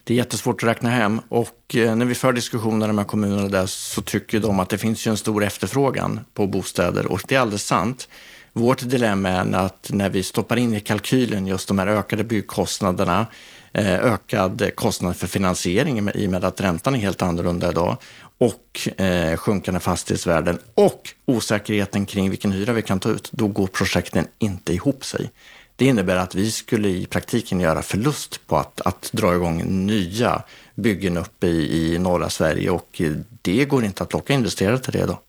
Det 0.05 0.15
är 0.15 0.17
jättesvårt 0.17 0.63
att 0.63 0.69
räkna 0.69 0.91
hem 0.91 1.21
och 1.29 1.75
eh, 1.75 1.97
när 1.97 2.07
vi 2.07 2.15
för 2.15 2.33
diskussioner 2.33 2.93
med 2.93 3.07
kommunerna 3.07 3.49
där 3.49 3.67
så 3.67 4.03
tycker 4.03 4.41
de 4.41 4.61
att 4.61 4.69
det 4.69 4.79
finns 4.79 5.07
ju 5.07 5.11
en 5.11 5.17
stor 5.17 5.45
efterfrågan 5.45 6.21
på 6.35 6.47
bostäder 6.47 7.07
och 7.07 7.21
det 7.29 7.35
är 7.35 7.41
alldeles 7.41 7.67
sant. 7.67 8.09
Vårt 8.53 8.89
dilemma 8.89 9.29
är 9.29 9.55
att 9.55 9.91
när 9.93 10.11
vi 10.11 10.23
stoppar 10.23 10.57
in 10.57 10.75
i 10.75 10.81
kalkylen 10.81 11.47
just 11.47 11.69
de 11.69 11.79
här 11.79 11.87
ökade 11.87 12.25
byggkostnaderna 12.25 13.27
Eh, 13.73 14.05
ökad 14.05 14.71
kostnad 14.75 15.17
för 15.17 15.27
finansiering 15.27 16.11
i 16.15 16.27
och 16.27 16.31
med 16.31 16.45
att 16.45 16.61
räntan 16.61 16.95
är 16.95 16.99
helt 16.99 17.23
annorlunda 17.23 17.71
idag 17.71 17.97
och 18.39 19.01
eh, 19.01 19.37
sjunkande 19.37 19.81
fastighetsvärden 19.81 20.59
och 20.75 21.15
osäkerheten 21.27 22.07
kring 22.07 22.31
vilken 22.31 22.53
hyra 22.53 22.73
vi 22.73 22.83
kan 22.83 23.01
ta 23.01 23.09
ut, 23.09 23.29
då 23.33 23.49
går 23.49 23.67
projekten 23.67 24.27
inte 24.39 24.73
ihop 24.73 25.05
sig. 25.05 25.31
Det 25.77 25.85
innebär 25.85 26.17
att 26.17 26.35
vi 26.35 26.51
skulle 26.51 26.89
i 26.89 27.07
praktiken 27.07 27.61
göra 27.61 27.83
förlust 27.83 28.47
på 28.47 28.57
att, 28.57 28.81
att 28.81 29.11
dra 29.13 29.35
igång 29.35 29.87
nya 29.87 30.43
byggen 30.75 31.17
uppe 31.17 31.47
i, 31.47 31.95
i 31.95 31.99
norra 31.99 32.31
Sverige 32.31 32.71
och 32.71 33.01
eh, 33.01 33.13
det 33.43 33.65
går 33.65 33.85
inte 33.85 34.03
att 34.03 34.13
locka 34.13 34.33
investerare 34.33 34.79
till 34.79 34.93
det 34.93 35.07
då. 35.07 35.21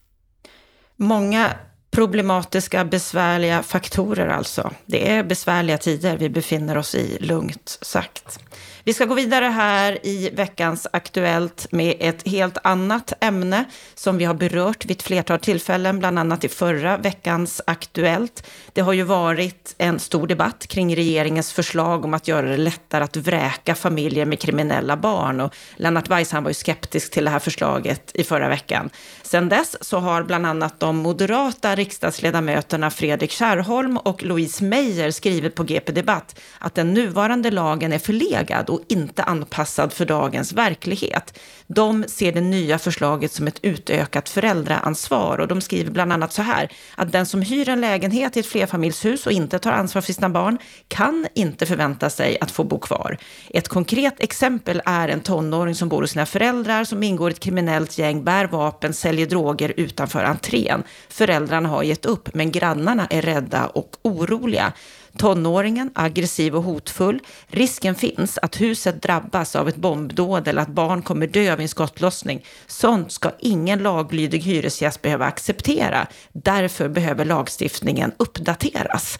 Många 0.95 1.51
Problematiska, 1.91 2.85
besvärliga 2.85 3.63
faktorer 3.63 4.27
alltså. 4.27 4.71
Det 4.85 5.11
är 5.11 5.23
besvärliga 5.23 5.77
tider 5.77 6.17
vi 6.17 6.29
befinner 6.29 6.77
oss 6.77 6.95
i, 6.95 7.17
lugnt 7.19 7.77
sagt. 7.81 8.39
Vi 8.83 8.93
ska 8.93 9.05
gå 9.05 9.13
vidare 9.13 9.45
här 9.45 10.05
i 10.05 10.29
veckans 10.29 10.87
Aktuellt 10.93 11.67
med 11.71 11.95
ett 11.99 12.27
helt 12.27 12.57
annat 12.63 13.13
ämne 13.19 13.65
som 13.95 14.17
vi 14.17 14.25
har 14.25 14.33
berört 14.33 14.85
vid 14.85 14.97
ett 14.97 15.03
flertal 15.03 15.39
tillfällen, 15.39 15.99
bland 15.99 16.19
annat 16.19 16.43
i 16.43 16.49
förra 16.49 16.97
veckans 16.97 17.61
Aktuellt. 17.67 18.47
Det 18.73 18.81
har 18.81 18.93
ju 18.93 19.03
varit 19.03 19.75
en 19.77 19.99
stor 19.99 20.27
debatt 20.27 20.67
kring 20.67 20.95
regeringens 20.95 21.53
förslag 21.53 22.05
om 22.05 22.13
att 22.13 22.27
göra 22.27 22.47
det 22.47 22.57
lättare 22.57 23.03
att 23.03 23.17
vräka 23.17 23.75
familjer 23.75 24.25
med 24.25 24.39
kriminella 24.39 24.97
barn 24.97 25.41
och 25.41 25.53
Lennart 25.75 26.09
Weiss 26.09 26.33
var 26.33 26.47
ju 26.47 26.53
skeptisk 26.53 27.11
till 27.11 27.23
det 27.25 27.31
här 27.31 27.39
förslaget 27.39 28.11
i 28.13 28.23
förra 28.23 28.49
veckan. 28.49 28.89
Sedan 29.23 29.49
dess 29.49 29.77
så 29.81 29.97
har 29.97 30.23
bland 30.23 30.45
annat 30.45 30.79
de 30.79 30.97
moderata 30.97 31.75
riksdagsledamöterna 31.81 32.89
Fredrik 32.89 33.31
Kärrholm 33.31 33.97
och 33.97 34.23
Louise 34.23 34.63
Meijer 34.63 35.11
skrivit 35.11 35.55
på 35.55 35.63
GP 35.63 35.91
Debatt 35.91 36.39
att 36.59 36.75
den 36.75 36.93
nuvarande 36.93 37.51
lagen 37.51 37.93
är 37.93 37.99
förlegad 37.99 38.69
och 38.69 38.81
inte 38.87 39.23
anpassad 39.23 39.93
för 39.93 40.05
dagens 40.05 40.53
verklighet. 40.53 41.39
De 41.67 42.05
ser 42.07 42.31
det 42.31 42.41
nya 42.41 42.79
förslaget 42.79 43.31
som 43.31 43.47
ett 43.47 43.59
utökat 43.61 44.29
föräldraansvar 44.29 45.37
och 45.37 45.47
de 45.47 45.61
skriver 45.61 45.91
bland 45.91 46.13
annat 46.13 46.33
så 46.33 46.41
här 46.41 46.71
att 46.95 47.11
den 47.11 47.25
som 47.25 47.41
hyr 47.41 47.69
en 47.69 47.81
lägenhet 47.81 48.37
i 48.37 48.39
ett 48.39 48.45
flerfamiljshus 48.45 49.25
och 49.25 49.31
inte 49.31 49.59
tar 49.59 49.71
ansvar 49.71 50.01
för 50.01 50.13
sina 50.13 50.29
barn 50.29 50.57
kan 50.87 51.27
inte 51.35 51.65
förvänta 51.65 52.09
sig 52.09 52.37
att 52.41 52.51
få 52.51 52.63
bo 52.63 52.79
kvar. 52.79 53.17
Ett 53.49 53.67
konkret 53.67 54.19
exempel 54.19 54.81
är 54.85 55.09
en 55.09 55.21
tonåring 55.21 55.75
som 55.75 55.89
bor 55.89 56.01
hos 56.01 56.11
sina 56.11 56.25
föräldrar 56.25 56.83
som 56.83 57.03
ingår 57.03 57.29
i 57.29 57.33
ett 57.33 57.39
kriminellt 57.39 57.97
gäng, 57.97 58.23
bär 58.23 58.45
vapen, 58.45 58.93
säljer 58.93 59.25
droger 59.25 59.73
utanför 59.77 60.23
entrén. 60.23 60.83
Föräldrarna 61.09 61.69
har 61.71 61.83
gett 61.83 62.05
upp, 62.05 62.29
men 62.33 62.51
grannarna 62.51 63.07
är 63.09 63.21
rädda 63.21 63.67
och 63.67 63.95
oroliga. 64.01 64.73
Tonåringen, 65.17 65.91
aggressiv 65.95 66.55
och 66.55 66.63
hotfull. 66.63 67.19
Risken 67.47 67.95
finns 67.95 68.37
att 68.37 68.61
huset 68.61 69.01
drabbas 69.01 69.55
av 69.55 69.69
ett 69.69 69.75
bombdåd 69.75 70.47
eller 70.47 70.61
att 70.61 70.67
barn 70.67 71.01
kommer 71.01 71.27
dö 71.27 71.53
av 71.53 71.59
en 71.59 71.69
skottlossning. 71.69 72.45
Sånt 72.67 73.11
ska 73.11 73.31
ingen 73.39 73.79
laglydig 73.79 74.39
hyresgäst 74.39 75.01
behöva 75.01 75.25
acceptera. 75.25 76.07
Därför 76.31 76.89
behöver 76.89 77.25
lagstiftningen 77.25 78.11
uppdateras. 78.17 79.17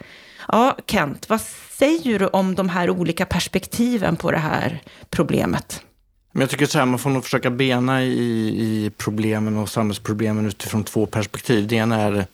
Ja, 0.48 0.78
Kent, 0.88 1.30
vad 1.30 1.42
säger 1.78 2.20
du 2.20 2.28
om 2.28 2.56
de 2.56 2.70
här 2.70 2.90
olika 2.90 3.26
perspektiven 3.26 4.16
på 4.16 4.32
det 4.32 4.38
här 4.38 4.82
problemet? 5.10 5.82
Men 6.32 6.42
jag 6.42 6.50
tycker 6.50 6.66
så 6.66 6.80
här, 6.80 6.86
man 6.86 7.00
får 7.00 7.10
nog 7.10 7.24
försöka 7.24 7.50
bena 7.50 8.04
i, 8.04 8.08
i 8.08 8.92
problemen 8.98 9.58
och 9.58 9.70
samhällsproblemen 9.70 10.46
utifrån 10.46 10.84
två 10.84 11.06
perspektiv. 11.06 11.68
Det 11.68 11.76
ena 11.76 12.02
är 12.02 12.26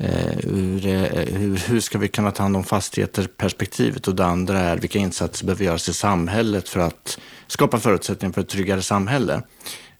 Eh, 0.00 0.38
hur, 0.44 0.86
eh, 0.86 1.34
hur, 1.34 1.56
hur, 1.56 1.80
ska 1.80 1.98
vi 1.98 2.08
kunna 2.08 2.30
ta 2.30 2.42
hand 2.42 2.56
om 2.56 2.64
fastigheter 2.64 3.26
perspektivet 3.36 4.08
och 4.08 4.14
det 4.14 4.24
andra 4.24 4.58
är 4.58 4.76
vilka 4.76 4.98
insatser 4.98 5.46
behöver 5.46 5.64
göras 5.64 5.88
i 5.88 5.92
samhället 5.92 6.68
för 6.68 6.80
att 6.80 7.18
skapa 7.46 7.78
förutsättningar 7.78 8.32
för 8.32 8.40
ett 8.40 8.48
tryggare 8.48 8.82
samhälle. 8.82 9.42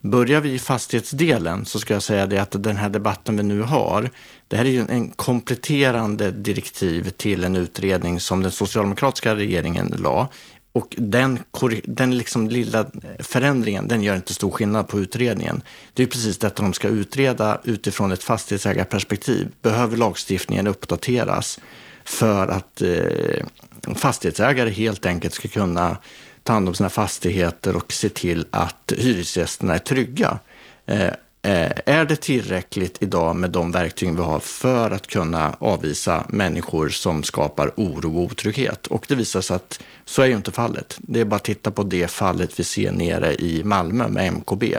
Börjar 0.01 0.41
vi 0.41 0.53
i 0.53 0.59
fastighetsdelen 0.59 1.65
så 1.65 1.79
ska 1.79 1.95
jag 1.95 2.03
säga 2.03 2.27
det 2.27 2.39
att 2.39 2.63
den 2.63 2.77
här 2.77 2.89
debatten 2.89 3.37
vi 3.37 3.43
nu 3.43 3.63
har, 3.63 4.11
det 4.49 4.57
här 4.57 4.65
är 4.65 4.71
ju 4.71 4.85
en 4.89 5.11
kompletterande 5.11 6.31
direktiv 6.31 7.11
till 7.11 7.45
en 7.45 7.57
utredning 7.57 8.21
som 8.21 8.43
den 8.43 8.53
socialdemokratiska 8.53 9.35
regeringen 9.35 9.95
la 9.99 10.29
och 10.73 10.95
den, 10.99 11.39
den 11.85 12.19
liksom 12.19 12.49
lilla 12.49 12.87
förändringen, 13.19 13.89
den 13.89 14.03
gör 14.03 14.17
inte 14.17 14.35
stor 14.35 14.51
skillnad 14.51 14.89
på 14.89 15.01
utredningen. 15.01 15.63
Det 15.95 16.03
är 16.03 16.07
precis 16.07 16.39
detta 16.39 16.63
de 16.63 16.73
ska 16.73 16.89
utreda 16.89 17.61
utifrån 17.65 18.13
ett 18.13 18.23
fastighetsägarperspektiv. 18.23 19.49
Behöver 19.63 19.97
lagstiftningen 19.97 20.67
uppdateras 20.67 21.61
för 22.05 22.49
att 22.49 22.83
eh, 22.83 23.95
fastighetsägare 23.95 24.71
helt 24.71 25.07
enkelt 25.07 25.35
ska 25.35 25.49
kunna 25.49 25.97
ta 26.43 26.53
hand 26.53 26.69
om 26.69 26.75
sina 26.75 26.89
fastigheter 26.89 27.77
och 27.77 27.93
se 27.93 28.09
till 28.09 28.47
att 28.51 28.93
hyresgästerna 28.97 29.75
är 29.75 29.79
trygga. 29.79 30.39
Eh, 30.87 31.11
Eh, 31.49 31.71
är 31.87 32.05
det 32.05 32.17
tillräckligt 32.17 33.03
idag 33.03 33.37
med 33.37 33.51
de 33.51 33.73
verktyg 33.73 34.17
vi 34.17 34.23
har 34.23 34.41
för 34.41 34.91
att 34.91 35.07
kunna 35.07 35.57
avvisa 35.59 36.25
människor 36.29 36.89
som 36.89 37.23
skapar 37.23 37.73
oro 37.77 38.17
och 38.17 38.23
otrygghet? 38.23 38.87
Och 38.87 39.05
det 39.09 39.15
visar 39.15 39.41
sig 39.41 39.57
att 39.57 39.81
så 40.05 40.23
är 40.23 40.27
ju 40.27 40.37
inte 40.37 40.53
fallet. 40.53 40.97
Det 40.99 41.21
är 41.21 41.25
bara 41.25 41.37
att 41.37 41.45
titta 41.45 41.71
på 41.71 41.83
det 41.83 42.11
fallet 42.11 42.61
vi 42.61 42.65
ser 42.65 42.93
nere 42.93 43.35
i 43.35 43.65
Malmö 43.65 44.09
med 44.09 44.33
MKB, 44.33 44.79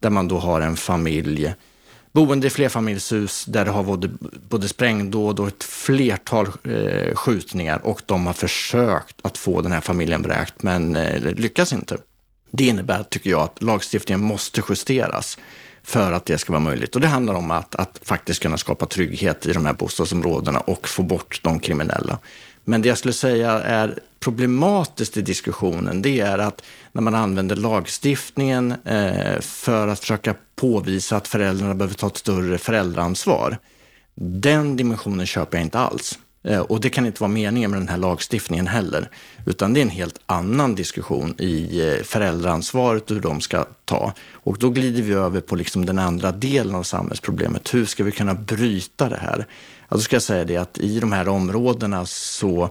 där 0.00 0.10
man 0.10 0.28
då 0.28 0.38
har 0.38 0.60
en 0.60 0.76
familj 0.76 1.54
boende 2.12 2.46
i 2.46 2.50
flerfamiljshus 2.50 3.44
där 3.44 3.64
det 3.64 3.70
har 3.70 3.82
både, 3.82 4.10
både 4.48 4.68
sprängdåd 4.68 5.40
och 5.40 5.48
ett 5.48 5.64
flertal 5.64 6.46
eh, 6.46 7.14
skjutningar 7.14 7.86
och 7.86 8.02
de 8.06 8.26
har 8.26 8.32
försökt 8.32 9.16
att 9.22 9.38
få 9.38 9.60
den 9.60 9.72
här 9.72 9.80
familjen 9.80 10.22
vräkt 10.22 10.62
men 10.62 10.96
eh, 10.96 11.20
lyckas 11.20 11.72
inte. 11.72 11.96
Det 12.50 12.66
innebär, 12.66 13.02
tycker 13.02 13.30
jag, 13.30 13.40
att 13.40 13.62
lagstiftningen 13.62 14.20
måste 14.20 14.62
justeras 14.68 15.38
för 15.82 16.12
att 16.12 16.26
det 16.26 16.38
ska 16.38 16.52
vara 16.52 16.62
möjligt. 16.62 16.94
Och 16.94 17.00
det 17.00 17.06
handlar 17.06 17.34
om 17.34 17.50
att, 17.50 17.74
att 17.74 18.00
faktiskt 18.02 18.42
kunna 18.42 18.58
skapa 18.58 18.86
trygghet 18.86 19.46
i 19.46 19.52
de 19.52 19.66
här 19.66 19.72
bostadsområdena 19.72 20.60
och 20.60 20.88
få 20.88 21.02
bort 21.02 21.40
de 21.42 21.60
kriminella. 21.60 22.18
Men 22.64 22.82
det 22.82 22.88
jag 22.88 22.98
skulle 22.98 23.12
säga 23.12 23.50
är 23.52 23.98
problematiskt 24.20 25.16
i 25.16 25.22
diskussionen, 25.22 26.02
det 26.02 26.20
är 26.20 26.38
att 26.38 26.62
när 26.92 27.02
man 27.02 27.14
använder 27.14 27.56
lagstiftningen 27.56 28.74
eh, 28.84 29.40
för 29.40 29.88
att 29.88 30.00
försöka 30.00 30.34
påvisa 30.56 31.16
att 31.16 31.28
föräldrarna 31.28 31.74
behöver 31.74 31.94
ta 31.94 32.06
ett 32.06 32.16
större 32.16 32.58
föräldraansvar, 32.58 33.58
den 34.14 34.76
dimensionen 34.76 35.26
köper 35.26 35.58
jag 35.58 35.66
inte 35.66 35.78
alls. 35.78 36.18
Eh, 36.48 36.60
och 36.60 36.80
det 36.80 36.90
kan 36.90 37.06
inte 37.06 37.22
vara 37.22 37.30
meningen 37.30 37.70
med 37.70 37.80
den 37.80 37.88
här 37.88 37.96
lagstiftningen 37.96 38.66
heller, 38.66 39.10
utan 39.46 39.74
det 39.74 39.80
är 39.80 39.82
en 39.82 39.88
helt 39.88 40.18
annan 40.26 40.74
diskussion 40.74 41.34
i 41.38 41.80
eh, 41.80 42.02
föräldraansvaret 42.04 43.10
och 43.10 43.14
hur 43.16 43.22
de 43.22 43.40
ska 43.40 43.64
ta. 43.84 44.12
Och 44.32 44.58
då 44.58 44.70
glider 44.70 45.02
vi 45.02 45.12
över 45.12 45.40
på 45.40 45.56
liksom 45.56 45.86
den 45.86 45.98
andra 45.98 46.32
delen 46.32 46.74
av 46.74 46.82
samhällsproblemet. 46.82 47.74
Hur 47.74 47.84
ska 47.84 48.04
vi 48.04 48.12
kunna 48.12 48.34
bryta 48.34 49.08
det 49.08 49.16
här? 49.16 49.46
Alltså 49.88 50.04
ska 50.04 50.16
jag 50.16 50.22
säga 50.22 50.44
det 50.44 50.56
att 50.56 50.78
i 50.78 51.00
de 51.00 51.12
här 51.12 51.28
områdena 51.28 52.06
så 52.06 52.70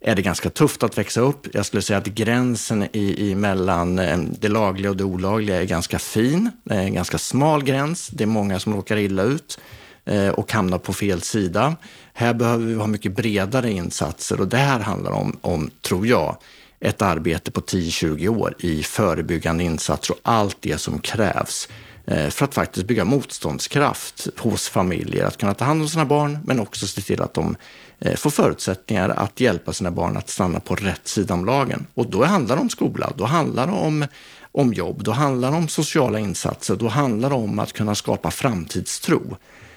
är 0.00 0.14
det 0.14 0.22
ganska 0.22 0.50
tufft 0.50 0.82
att 0.82 0.98
växa 0.98 1.20
upp. 1.20 1.54
Jag 1.54 1.66
skulle 1.66 1.82
säga 1.82 1.98
att 1.98 2.06
gränsen 2.06 2.86
i, 2.92 3.30
i 3.30 3.34
mellan 3.34 3.98
eh, 3.98 4.18
det 4.40 4.48
lagliga 4.48 4.90
och 4.90 4.96
det 4.96 5.04
olagliga 5.04 5.60
är 5.60 5.64
ganska 5.64 5.98
fin. 5.98 6.50
Det 6.64 6.74
är 6.74 6.82
en 6.82 6.94
ganska 6.94 7.18
smal 7.18 7.64
gräns. 7.64 8.08
Det 8.08 8.24
är 8.24 8.28
många 8.28 8.60
som 8.60 8.74
råkar 8.74 8.96
illa 8.96 9.22
ut 9.22 9.58
Eh, 10.04 10.28
och 10.28 10.52
hamnar 10.52 10.78
på 10.78 10.92
fel 10.92 11.22
sida. 11.22 11.76
Här 12.12 12.34
behöver 12.34 12.66
vi 12.66 12.74
ha 12.74 12.86
mycket 12.86 13.16
bredare 13.16 13.70
insatser 13.70 14.40
och 14.40 14.48
det 14.48 14.56
här 14.56 14.80
handlar 14.80 15.12
om, 15.12 15.38
om 15.40 15.70
tror 15.82 16.06
jag, 16.06 16.36
ett 16.80 17.02
arbete 17.02 17.50
på 17.50 17.60
10-20 17.60 18.28
år 18.28 18.54
i 18.58 18.82
förebyggande 18.82 19.64
insatser 19.64 20.14
och 20.14 20.20
allt 20.22 20.56
det 20.60 20.78
som 20.78 20.98
krävs 20.98 21.68
eh, 22.06 22.28
för 22.28 22.44
att 22.44 22.54
faktiskt 22.54 22.86
bygga 22.86 23.04
motståndskraft 23.04 24.28
hos 24.38 24.68
familjer 24.68 25.24
att 25.24 25.38
kunna 25.38 25.54
ta 25.54 25.64
hand 25.64 25.82
om 25.82 25.88
sina 25.88 26.04
barn 26.04 26.38
men 26.44 26.60
också 26.60 26.86
se 26.86 27.00
till 27.00 27.22
att 27.22 27.34
de 27.34 27.56
eh, 27.98 28.16
får 28.16 28.30
förutsättningar 28.30 29.08
att 29.08 29.40
hjälpa 29.40 29.72
sina 29.72 29.90
barn 29.90 30.16
att 30.16 30.28
stanna 30.28 30.60
på 30.60 30.74
rätt 30.74 31.08
sida 31.08 31.34
om 31.34 31.44
lagen. 31.44 31.86
Och 31.94 32.10
då 32.10 32.24
handlar 32.24 32.56
det 32.56 32.62
om 32.62 32.70
skola, 32.70 33.12
då 33.16 33.24
handlar 33.24 33.66
det 33.66 33.72
om, 33.72 34.06
om 34.52 34.72
jobb, 34.72 35.04
då 35.04 35.10
handlar 35.10 35.50
det 35.50 35.56
om 35.56 35.68
sociala 35.68 36.18
insatser, 36.18 36.76
då 36.76 36.88
handlar 36.88 37.28
det 37.30 37.36
om 37.36 37.58
att 37.58 37.72
kunna 37.72 37.94
skapa 37.94 38.30
framtidstro. 38.30 39.36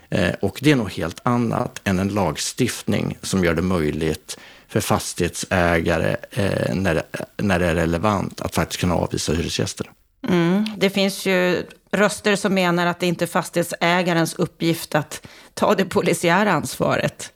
Eh, 0.09 0.33
och 0.41 0.59
det 0.61 0.71
är 0.71 0.75
nog 0.75 0.91
helt 0.91 1.19
annat 1.23 1.81
än 1.83 1.99
en 1.99 2.07
lagstiftning 2.07 3.17
som 3.21 3.43
gör 3.43 3.53
det 3.53 3.61
möjligt 3.61 4.37
för 4.67 4.79
fastighetsägare 4.79 6.15
eh, 6.31 6.75
när, 6.75 7.01
när 7.37 7.59
det 7.59 7.65
är 7.65 7.75
relevant 7.75 8.41
att 8.41 8.55
faktiskt 8.55 8.79
kunna 8.79 8.95
avvisa 8.95 9.33
hyresgäster. 9.33 9.91
Mm. 10.27 10.65
Det 10.77 10.89
finns 10.89 11.25
ju 11.25 11.65
röster 11.91 12.35
som 12.35 12.53
menar 12.53 12.85
att 12.85 12.99
det 12.99 13.07
inte 13.07 13.25
är 13.25 13.27
fastighetsägarens 13.27 14.33
uppgift 14.33 14.95
att 14.95 15.27
ta 15.53 15.75
det 15.75 15.85
polisiära 15.85 16.51
ansvaret. 16.51 17.31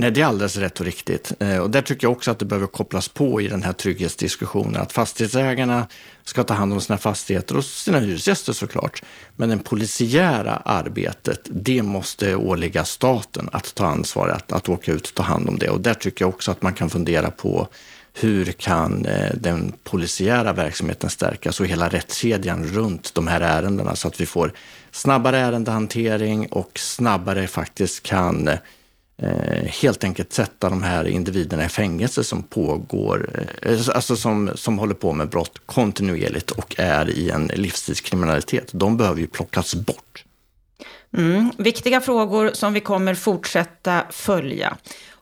Nej, 0.00 0.10
det 0.10 0.20
är 0.20 0.24
alldeles 0.24 0.56
rätt 0.56 0.80
och 0.80 0.86
riktigt. 0.86 1.32
Eh, 1.40 1.58
och 1.58 1.70
där 1.70 1.82
tycker 1.82 2.04
jag 2.04 2.12
också 2.12 2.30
att 2.30 2.38
det 2.38 2.44
behöver 2.44 2.66
kopplas 2.66 3.08
på 3.08 3.40
i 3.40 3.48
den 3.48 3.62
här 3.62 3.72
trygghetsdiskussionen. 3.72 4.82
Att 4.82 4.92
fastighetsägarna 4.92 5.86
ska 6.24 6.44
ta 6.44 6.54
hand 6.54 6.72
om 6.72 6.80
sina 6.80 6.98
fastigheter 6.98 7.56
och 7.56 7.64
sina 7.64 7.98
hyresgäster 7.98 8.52
såklart. 8.52 9.02
Men 9.36 9.48
det 9.48 9.58
polisiära 9.58 10.56
arbetet, 10.56 11.40
det 11.44 11.82
måste 11.82 12.34
åligga 12.34 12.84
staten 12.84 13.48
att 13.52 13.74
ta 13.74 13.86
ansvar, 13.86 14.28
att, 14.28 14.52
att 14.52 14.68
åka 14.68 14.92
ut 14.92 15.06
och 15.06 15.14
ta 15.14 15.22
hand 15.22 15.48
om 15.48 15.58
det. 15.58 15.68
Och 15.68 15.80
där 15.80 15.94
tycker 15.94 16.24
jag 16.24 16.28
också 16.28 16.50
att 16.50 16.62
man 16.62 16.74
kan 16.74 16.90
fundera 16.90 17.30
på 17.30 17.68
hur 18.12 18.44
kan 18.44 19.06
eh, 19.06 19.34
den 19.34 19.72
polisiära 19.84 20.52
verksamheten 20.52 21.10
stärkas 21.10 21.60
och 21.60 21.66
hela 21.66 21.88
rättskedjan 21.88 22.66
runt 22.66 23.14
de 23.14 23.26
här 23.26 23.40
ärendena 23.40 23.96
så 23.96 24.08
att 24.08 24.20
vi 24.20 24.26
får 24.26 24.52
snabbare 24.90 25.38
ärendehantering 25.38 26.46
och 26.46 26.78
snabbare 26.78 27.46
faktiskt 27.46 28.02
kan 28.02 28.48
eh, 28.48 28.58
Eh, 29.22 29.64
helt 29.64 30.04
enkelt 30.04 30.32
sätta 30.32 30.68
de 30.68 30.82
här 30.82 31.04
individerna 31.08 31.64
i 31.64 31.68
fängelse 31.68 32.24
som 32.24 32.42
pågår, 32.42 33.30
eh, 33.62 33.78
alltså 33.94 34.16
som, 34.16 34.50
som 34.54 34.78
håller 34.78 34.94
på 34.94 35.12
med 35.12 35.28
brott 35.28 35.58
kontinuerligt 35.66 36.50
och 36.50 36.74
är 36.78 37.10
i 37.10 37.30
en 37.30 37.46
livstidskriminalitet. 37.46 38.70
De 38.72 38.96
behöver 38.96 39.20
ju 39.20 39.26
plockas 39.26 39.74
bort. 39.74 40.24
Mm, 41.16 41.50
viktiga 41.58 42.00
frågor 42.00 42.50
som 42.54 42.72
vi 42.72 42.80
kommer 42.80 43.14
fortsätta 43.14 44.02
följa. 44.10 44.76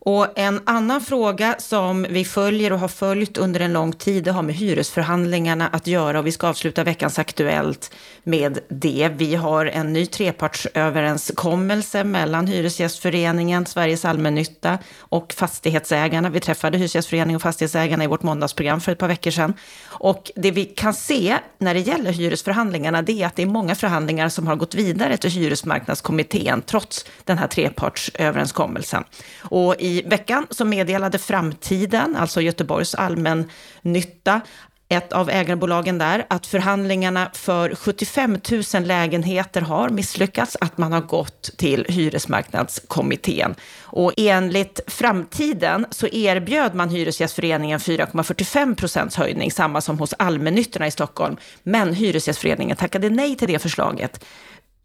Och 0.09 0.39
en 0.39 0.61
annan 0.65 1.01
fråga 1.01 1.55
som 1.59 2.07
vi 2.11 2.25
följer 2.25 2.73
och 2.73 2.79
har 2.79 2.89
följt 2.89 3.39
under 3.39 3.61
en 3.61 3.73
lång 3.73 3.93
tid, 3.93 4.25
det 4.25 4.33
har 4.33 4.43
med 4.43 4.55
hyresförhandlingarna 4.55 5.69
att 5.69 5.87
göra 5.87 6.19
och 6.19 6.27
vi 6.27 6.33
ska 6.33 6.49
avsluta 6.49 6.85
veckans 6.85 7.19
Aktuellt 7.19 7.95
med 8.23 8.59
det. 8.69 9.11
Vi 9.17 9.35
har 9.35 9.67
en 9.67 9.93
ny 9.93 10.07
trepartsöverenskommelse 10.07 12.05
mellan 12.05 12.47
Hyresgästföreningen, 12.47 13.67
Sveriges 13.67 14.05
allmännytta 14.05 14.79
och 14.99 15.33
fastighetsägarna. 15.33 16.31
Vi 16.31 16.41
träffade 16.41 16.79
Hyresgästföreningen 16.79 17.37
och 17.37 17.43
fastighetsägarna 17.43 18.05
i 18.05 18.07
vårt 18.07 18.23
måndagsprogram 18.23 18.81
för 18.81 18.93
ett 18.93 18.99
par 18.99 19.09
veckor 19.09 19.31
sedan. 19.31 19.55
Och 19.87 20.31
det 20.37 20.51
vi 20.51 20.65
kan 20.65 20.95
se 20.95 21.39
när 21.59 21.75
det 21.75 21.81
gäller 21.81 22.13
hyresförhandlingarna, 22.13 23.03
det 23.03 23.23
är 23.23 23.27
att 23.27 23.37
det 23.37 23.43
är 23.43 23.47
många 23.47 23.75
förhandlingar 23.75 24.29
som 24.29 24.47
har 24.47 24.57
gått 24.57 24.75
vidare 24.75 25.17
till 25.17 25.31
hyresmarknadskommittén, 25.31 26.63
trots 26.63 27.05
den 27.25 27.39
här 27.39 27.47
trepartsöverenskommelsen. 27.47 29.05
Och 29.41 29.75
i 29.79 29.96
veckan 30.03 30.47
så 30.51 30.65
meddelade 30.65 31.19
Framtiden, 31.19 32.17
alltså 32.17 32.41
Göteborgs 32.41 32.95
allmännytta, 32.95 34.41
ett 34.89 35.13
av 35.13 35.31
ägarbolagen 35.31 35.99
där, 35.99 36.27
att 36.29 36.47
förhandlingarna 36.47 37.31
för 37.35 37.75
75 37.75 38.39
000 38.75 38.85
lägenheter 38.85 39.61
har 39.61 39.89
misslyckats, 39.89 40.57
att 40.61 40.79
man 40.79 40.93
har 40.93 41.01
gått 41.01 41.51
till 41.57 41.87
hyresmarknadskommittén. 41.89 43.55
Och 43.83 44.13
enligt 44.17 44.81
Framtiden 44.87 45.87
så 45.91 46.07
erbjöd 46.07 46.75
man 46.75 46.89
Hyresgästföreningen 46.89 47.79
4,45 47.79 48.75
procents 48.75 49.17
höjning, 49.17 49.51
samma 49.51 49.81
som 49.81 49.99
hos 49.99 50.15
allmännyttorna 50.19 50.87
i 50.87 50.91
Stockholm. 50.91 51.37
Men 51.63 51.95
Hyresgästföreningen 51.95 52.77
tackade 52.77 53.11
nej 53.11 53.37
till 53.37 53.49
det 53.49 53.59
förslaget. 53.59 54.25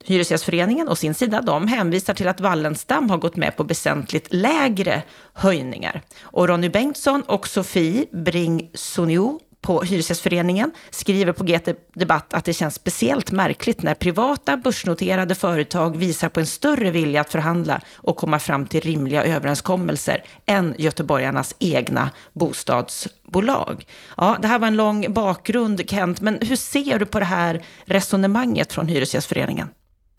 Hyresgästföreningen 0.06 0.88
och 0.88 0.98
sin 0.98 1.14
sida, 1.14 1.42
de 1.42 1.68
hänvisar 1.68 2.14
till 2.14 2.28
att 2.28 2.42
Wallenstam 2.42 3.10
har 3.10 3.18
gått 3.18 3.36
med 3.36 3.58
på 3.58 3.64
väsentligt 3.64 4.34
lägre 4.34 5.04
höjningar. 5.34 6.02
Och 6.22 6.48
Ronny 6.48 6.70
Bengtsson 6.70 7.22
och 7.22 7.48
Sofie 7.48 8.06
Bring 8.12 8.70
Sonio 8.74 9.40
på 9.62 9.82
Hyresgästföreningen 9.82 10.72
skriver 10.90 11.34
på 11.34 11.44
GT 11.44 11.70
Debatt 11.94 12.34
att 12.34 12.46
det 12.46 12.54
känns 12.54 12.76
speciellt 12.76 13.32
märkligt 13.32 13.84
när 13.84 13.94
privata 13.94 14.58
börsnoterade 14.58 15.36
företag 15.36 15.98
visar 15.98 16.30
på 16.30 16.40
en 16.40 16.48
större 16.48 16.92
vilja 16.92 17.22
att 17.22 17.32
förhandla 17.32 17.82
och 17.96 18.18
komma 18.18 18.40
fram 18.40 18.66
till 18.66 18.82
rimliga 18.82 19.24
överenskommelser 19.24 20.24
än 20.46 20.76
göteborgarnas 20.78 21.56
egna 21.60 22.10
bostadsbolag. 22.34 23.86
Ja, 24.18 24.38
det 24.42 24.48
här 24.48 24.60
var 24.60 24.68
en 24.68 24.76
lång 24.76 25.14
bakgrund, 25.14 25.90
Kent, 25.90 26.22
men 26.22 26.40
hur 26.42 26.56
ser 26.56 27.00
du 27.00 27.06
på 27.06 27.20
det 27.20 27.26
här 27.26 27.64
resonemanget 27.86 28.74
från 28.74 28.88
Hyresgästföreningen? 28.88 29.68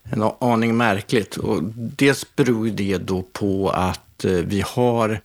En 0.04 0.22
aning 0.40 0.76
märkligt. 0.76 1.36
Och 1.36 1.62
dels 1.74 2.36
beror 2.36 2.66
det 2.66 2.98
då 2.98 3.22
på 3.22 3.70
att 3.70 4.24
eh, 4.24 4.32
vi 4.32 4.60
har 4.66 5.20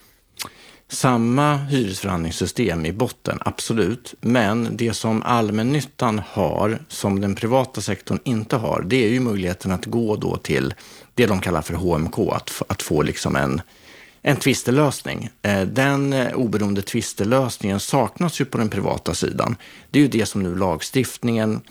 samma 0.89 1.55
hyresförhandlingssystem 1.55 2.85
i 2.85 2.93
botten, 2.93 3.39
absolut. 3.41 4.13
Men 4.21 4.77
det 4.77 4.93
som 4.93 5.23
allmännyttan 5.23 6.21
har, 6.29 6.79
som 6.87 7.21
den 7.21 7.35
privata 7.35 7.81
sektorn 7.81 8.19
inte 8.23 8.55
har, 8.55 8.83
det 8.87 9.05
är 9.05 9.09
ju 9.09 9.19
möjligheten 9.19 9.71
att 9.71 9.85
gå 9.85 10.15
då 10.15 10.37
till 10.37 10.73
det 11.13 11.25
de 11.25 11.41
kallar 11.41 11.61
för 11.61 11.73
HMK, 11.73 12.19
att, 12.19 12.61
att 12.67 12.81
få 12.81 13.01
liksom 13.01 13.35
en, 13.35 13.61
en 14.21 14.37
tvistelösning. 14.37 15.29
Eh, 15.41 15.61
den 15.61 16.13
eh, 16.13 16.33
oberoende 16.33 16.81
tvistelösningen 16.81 17.79
saknas 17.79 18.41
ju 18.41 18.45
på 18.45 18.57
den 18.57 18.69
privata 18.69 19.13
sidan. 19.13 19.55
Det 19.91 19.99
är 19.99 20.03
ju 20.03 20.09
det 20.09 20.25
som 20.25 20.43
nu 20.43 20.55
lagstiftningen 20.55 21.61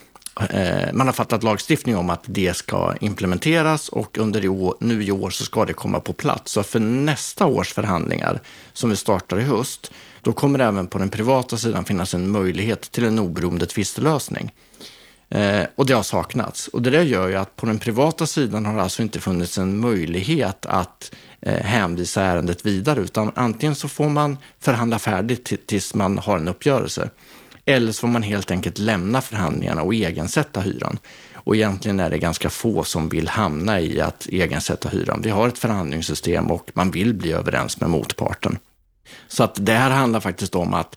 Eh, 0.40 0.92
man 0.92 1.06
har 1.06 1.12
fattat 1.12 1.42
lagstiftning 1.42 1.96
om 1.96 2.10
att 2.10 2.24
det 2.26 2.56
ska 2.56 2.94
implementeras 3.00 3.88
och 3.88 4.18
under 4.18 4.44
i 4.44 4.48
år, 4.48 4.74
nu 4.80 5.04
i 5.04 5.12
år 5.12 5.30
så 5.30 5.44
ska 5.44 5.64
det 5.64 5.72
komma 5.72 6.00
på 6.00 6.12
plats. 6.12 6.52
Så 6.52 6.62
för 6.62 6.80
nästa 6.80 7.46
års 7.46 7.72
förhandlingar 7.72 8.40
som 8.72 8.90
vi 8.90 8.96
startar 8.96 9.40
i 9.40 9.42
höst, 9.42 9.92
då 10.22 10.32
kommer 10.32 10.58
det 10.58 10.64
även 10.64 10.86
på 10.86 10.98
den 10.98 11.08
privata 11.08 11.56
sidan 11.56 11.84
finnas 11.84 12.14
en 12.14 12.30
möjlighet 12.30 12.90
till 12.90 13.04
en 13.04 13.18
oberoende 13.18 13.66
tvistelösning. 13.66 14.52
Eh, 15.28 15.62
och 15.74 15.86
det 15.86 15.94
har 15.94 16.02
saknats. 16.02 16.68
Och 16.68 16.82
det 16.82 16.90
där 16.90 17.02
gör 17.02 17.28
ju 17.28 17.34
att 17.34 17.56
på 17.56 17.66
den 17.66 17.78
privata 17.78 18.26
sidan 18.26 18.66
har 18.66 18.76
det 18.76 18.82
alltså 18.82 19.02
inte 19.02 19.20
funnits 19.20 19.58
en 19.58 19.78
möjlighet 19.78 20.66
att 20.66 21.14
eh, 21.40 21.62
hänvisa 21.64 22.22
ärendet 22.22 22.66
vidare, 22.66 23.00
utan 23.00 23.32
antingen 23.34 23.74
så 23.74 23.88
får 23.88 24.08
man 24.08 24.38
förhandla 24.60 24.98
färdigt 24.98 25.66
tills 25.66 25.94
man 25.94 26.18
har 26.18 26.38
en 26.38 26.48
uppgörelse. 26.48 27.10
Eller 27.66 27.92
så 27.92 28.00
får 28.00 28.08
man 28.08 28.22
helt 28.22 28.50
enkelt 28.50 28.78
lämna 28.78 29.20
förhandlingarna 29.20 29.82
och 29.82 29.94
egensätta 29.94 30.60
hyran. 30.60 30.98
Och 31.34 31.56
egentligen 31.56 32.00
är 32.00 32.10
det 32.10 32.18
ganska 32.18 32.50
få 32.50 32.84
som 32.84 33.08
vill 33.08 33.28
hamna 33.28 33.80
i 33.80 34.00
att 34.00 34.26
egensätta 34.26 34.88
hyran. 34.88 35.20
Vi 35.22 35.30
har 35.30 35.48
ett 35.48 35.58
förhandlingssystem 35.58 36.50
och 36.50 36.70
man 36.74 36.90
vill 36.90 37.14
bli 37.14 37.32
överens 37.32 37.80
med 37.80 37.90
motparten. 37.90 38.58
Så 39.28 39.44
att 39.44 39.66
det 39.66 39.72
här 39.72 39.90
handlar 39.90 40.20
faktiskt 40.20 40.54
om 40.54 40.74
att 40.74 40.96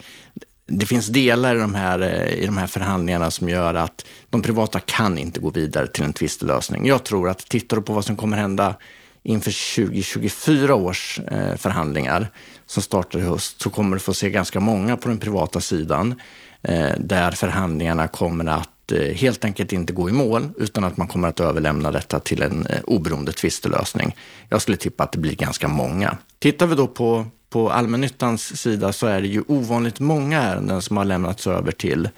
det 0.66 0.86
finns 0.86 1.08
delar 1.08 1.56
i 1.56 1.60
de, 1.60 1.76
här, 1.76 2.00
eh, 2.00 2.34
i 2.34 2.46
de 2.46 2.58
här 2.58 2.68
förhandlingarna 2.68 3.32
som 3.32 3.50
gör 3.50 3.74
att 3.74 4.06
de 4.30 4.42
privata 4.42 4.80
kan 4.80 5.18
inte 5.18 5.40
gå 5.40 5.50
vidare 5.50 5.88
till 5.88 6.04
en 6.04 6.14
tvistelösning. 6.14 6.88
Jag 6.88 7.04
tror 7.04 7.30
att 7.30 7.50
tittar 7.50 7.78
du 7.78 7.84
på 7.84 7.94
vad 7.94 8.06
som 8.06 8.16
kommer 8.16 8.38
hända 8.38 8.76
inför 9.24 9.76
2024 9.76 10.76
års 10.76 11.20
eh, 11.20 11.56
förhandlingar 11.56 12.28
som 12.66 12.84
startar 12.84 13.20
i 13.20 13.22
höst 13.22 13.62
så 13.62 13.70
kommer 13.70 13.96
du 13.96 14.00
få 14.00 14.14
se 14.14 14.30
ganska 14.30 14.60
många 14.60 14.98
på 14.98 15.10
den 15.10 15.18
privata 15.18 15.62
sidan 15.62 16.22
Eh, 16.62 16.92
där 16.98 17.32
förhandlingarna 17.32 18.08
kommer 18.08 18.46
att 18.46 18.92
eh, 18.92 19.16
helt 19.16 19.46
enkelt 19.46 19.74
inte 19.74 19.94
gå 19.94 20.10
i 20.10 20.12
mål 20.12 20.50
utan 20.58 20.84
att 20.84 20.98
man 20.98 21.08
kommer 21.08 21.28
att 21.28 21.40
överlämna 21.40 21.92
detta 21.92 22.20
till 22.20 22.42
en 22.42 22.66
eh, 22.66 22.80
oberoende 22.84 23.32
tvistelösning. 23.32 24.16
Jag 24.50 24.62
skulle 24.62 24.78
tippa 24.78 25.04
att 25.04 25.12
det 25.12 25.20
blir 25.20 25.36
ganska 25.36 25.68
många. 25.68 26.18
Tittar 26.40 26.68
vi 26.68 26.76
då 26.76 26.88
på, 26.88 27.26
på 27.50 27.70
allmännyttans 27.70 28.62
sida 28.62 28.94
så 28.94 29.08
är 29.08 29.22
det 29.22 29.28
ju 29.28 29.44
ovanligt 29.48 30.00
många 30.00 30.42
ärenden 30.42 30.82
som 30.82 30.98
har 30.98 31.06
lämnats 31.06 31.48
över 31.48 31.72
till, 31.72 32.10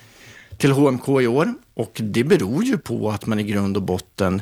till 0.57 0.71
HMK 0.71 1.09
i 1.21 1.27
år 1.27 1.53
och 1.73 1.91
det 2.03 2.23
beror 2.23 2.63
ju 2.63 2.77
på 2.77 3.11
att 3.11 3.25
man 3.25 3.39
i 3.39 3.43
grund 3.43 3.77
och 3.77 3.83
botten 3.83 4.41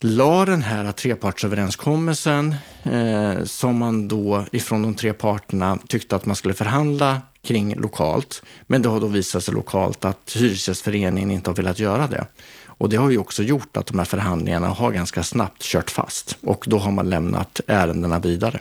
la 0.00 0.44
den 0.44 0.62
här 0.62 0.92
trepartsöverenskommelsen 0.92 2.54
eh, 2.82 3.44
som 3.44 3.78
man 3.78 4.08
då 4.08 4.44
ifrån 4.52 4.82
de 4.82 4.94
tre 4.94 5.12
parterna 5.12 5.78
tyckte 5.88 6.16
att 6.16 6.26
man 6.26 6.36
skulle 6.36 6.54
förhandla 6.54 7.20
kring 7.42 7.74
lokalt. 7.74 8.42
Men 8.66 8.82
det 8.82 8.88
har 8.88 9.00
då 9.00 9.06
visat 9.06 9.44
sig 9.44 9.54
lokalt 9.54 10.04
att 10.04 10.36
Hyresgästföreningen 10.36 11.30
inte 11.30 11.50
har 11.50 11.56
velat 11.56 11.78
göra 11.78 12.06
det. 12.06 12.26
Och 12.66 12.88
det 12.88 12.96
har 12.96 13.10
ju 13.10 13.18
också 13.18 13.42
gjort 13.42 13.76
att 13.76 13.86
de 13.86 13.98
här 13.98 14.06
förhandlingarna 14.06 14.68
har 14.68 14.92
ganska 14.92 15.22
snabbt 15.22 15.62
kört 15.62 15.90
fast 15.90 16.38
och 16.40 16.64
då 16.68 16.78
har 16.78 16.92
man 16.92 17.10
lämnat 17.10 17.60
ärendena 17.66 18.18
vidare. 18.18 18.60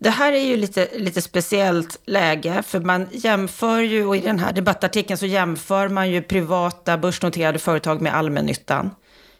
Det 0.00 0.10
här 0.10 0.32
är 0.32 0.44
ju 0.44 0.56
lite, 0.56 0.88
lite 0.96 1.22
speciellt 1.22 2.00
läge, 2.06 2.62
för 2.66 2.80
man 2.80 3.06
jämför 3.12 3.80
ju, 3.80 4.06
och 4.06 4.16
i 4.16 4.20
den 4.20 4.38
här 4.38 4.52
debattartikeln 4.52 5.18
så 5.18 5.26
jämför 5.26 5.88
man 5.88 6.10
ju 6.10 6.22
privata 6.22 6.98
börsnoterade 6.98 7.58
företag 7.58 8.00
med 8.00 8.14
allmännyttan. 8.14 8.90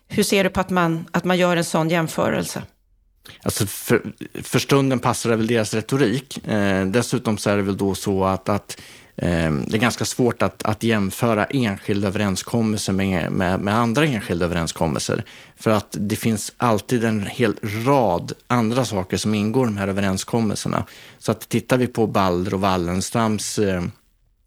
Hur 0.09 0.23
ser 0.23 0.45
du 0.45 0.51
på 0.51 0.61
att 0.61 0.71
man, 0.71 1.07
att 1.11 1.25
man 1.25 1.39
gör 1.39 1.57
en 1.57 1.65
sån 1.65 1.91
jämförelse? 1.91 2.63
Alltså 3.43 3.67
för, 3.67 4.03
för 4.43 4.59
stunden 4.59 4.99
passar 4.99 5.31
det 5.31 5.37
väl 5.37 5.47
deras 5.47 5.75
retorik. 5.75 6.47
Eh, 6.47 6.87
dessutom 6.87 7.39
så 7.39 7.51
är 7.51 7.57
det 7.57 7.63
väl 7.63 7.77
då 7.77 7.95
så 7.95 8.25
att, 8.25 8.49
att 8.49 8.81
eh, 9.17 9.53
det 9.53 9.77
är 9.77 9.79
ganska 9.79 10.05
svårt 10.05 10.43
att, 10.43 10.63
att 10.63 10.83
jämföra 10.83 11.45
enskilda 11.45 12.09
överenskommelser 12.09 12.93
med, 12.93 13.33
med, 13.33 13.61
med, 13.61 13.75
andra 13.75 14.05
enskilda 14.05 14.45
överenskommelser. 14.45 15.25
För 15.57 15.71
att 15.71 15.97
det 16.01 16.17
finns 16.17 16.53
alltid 16.57 17.05
en 17.05 17.27
hel 17.27 17.55
rad 17.87 18.33
andra 18.47 18.85
saker 18.85 19.17
som 19.17 19.35
ingår 19.35 19.67
i 19.67 19.71
de 19.71 19.77
här 19.77 19.89
överenskommelserna. 19.89 20.85
Så 21.19 21.33
att 21.33 21.49
tittar 21.49 21.79
vi 21.79 21.87
på 21.87 22.07
Balder 22.07 22.55
och 22.55 22.61
Wallenstams 22.61 23.59
eh, 23.59 23.83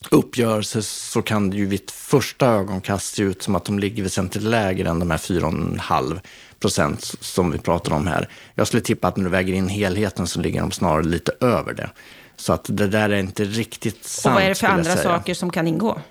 uppgörelse 0.09 0.81
så 0.81 1.21
kan 1.21 1.49
det 1.49 1.57
ju 1.57 1.65
vid 1.65 1.81
ett 1.81 1.91
första 1.91 2.47
ögonkast 2.47 3.15
se 3.15 3.23
ut 3.23 3.43
som 3.43 3.55
att 3.55 3.65
de 3.65 3.79
ligger 3.79 4.03
väsentligt 4.03 4.43
lägre 4.43 4.89
än 4.89 4.99
de 4.99 5.11
här 5.11 5.17
4,5 5.17 6.19
procent 6.61 7.15
som 7.19 7.51
vi 7.51 7.57
pratar 7.57 7.93
om 7.93 8.07
här. 8.07 8.29
Jag 8.55 8.67
skulle 8.67 8.81
tippa 8.81 9.07
att 9.07 9.17
när 9.17 9.23
du 9.23 9.29
väger 9.29 9.53
in 9.53 9.69
helheten 9.69 10.27
så 10.27 10.39
ligger 10.39 10.61
de 10.61 10.71
snarare 10.71 11.03
lite 11.03 11.31
över 11.39 11.73
det. 11.73 11.89
Så 12.35 12.53
att 12.53 12.65
det 12.69 12.87
där 12.87 13.09
är 13.09 13.19
inte 13.19 13.43
riktigt 13.43 14.05
sant. 14.05 14.31
Och 14.31 14.35
vad 14.35 14.43
är 14.43 14.49
det 14.49 14.55
för 14.55 14.67
andra 14.67 14.97
saker 14.97 15.33
som 15.33 15.49
kan 15.49 15.67
ingå? 15.67 16.01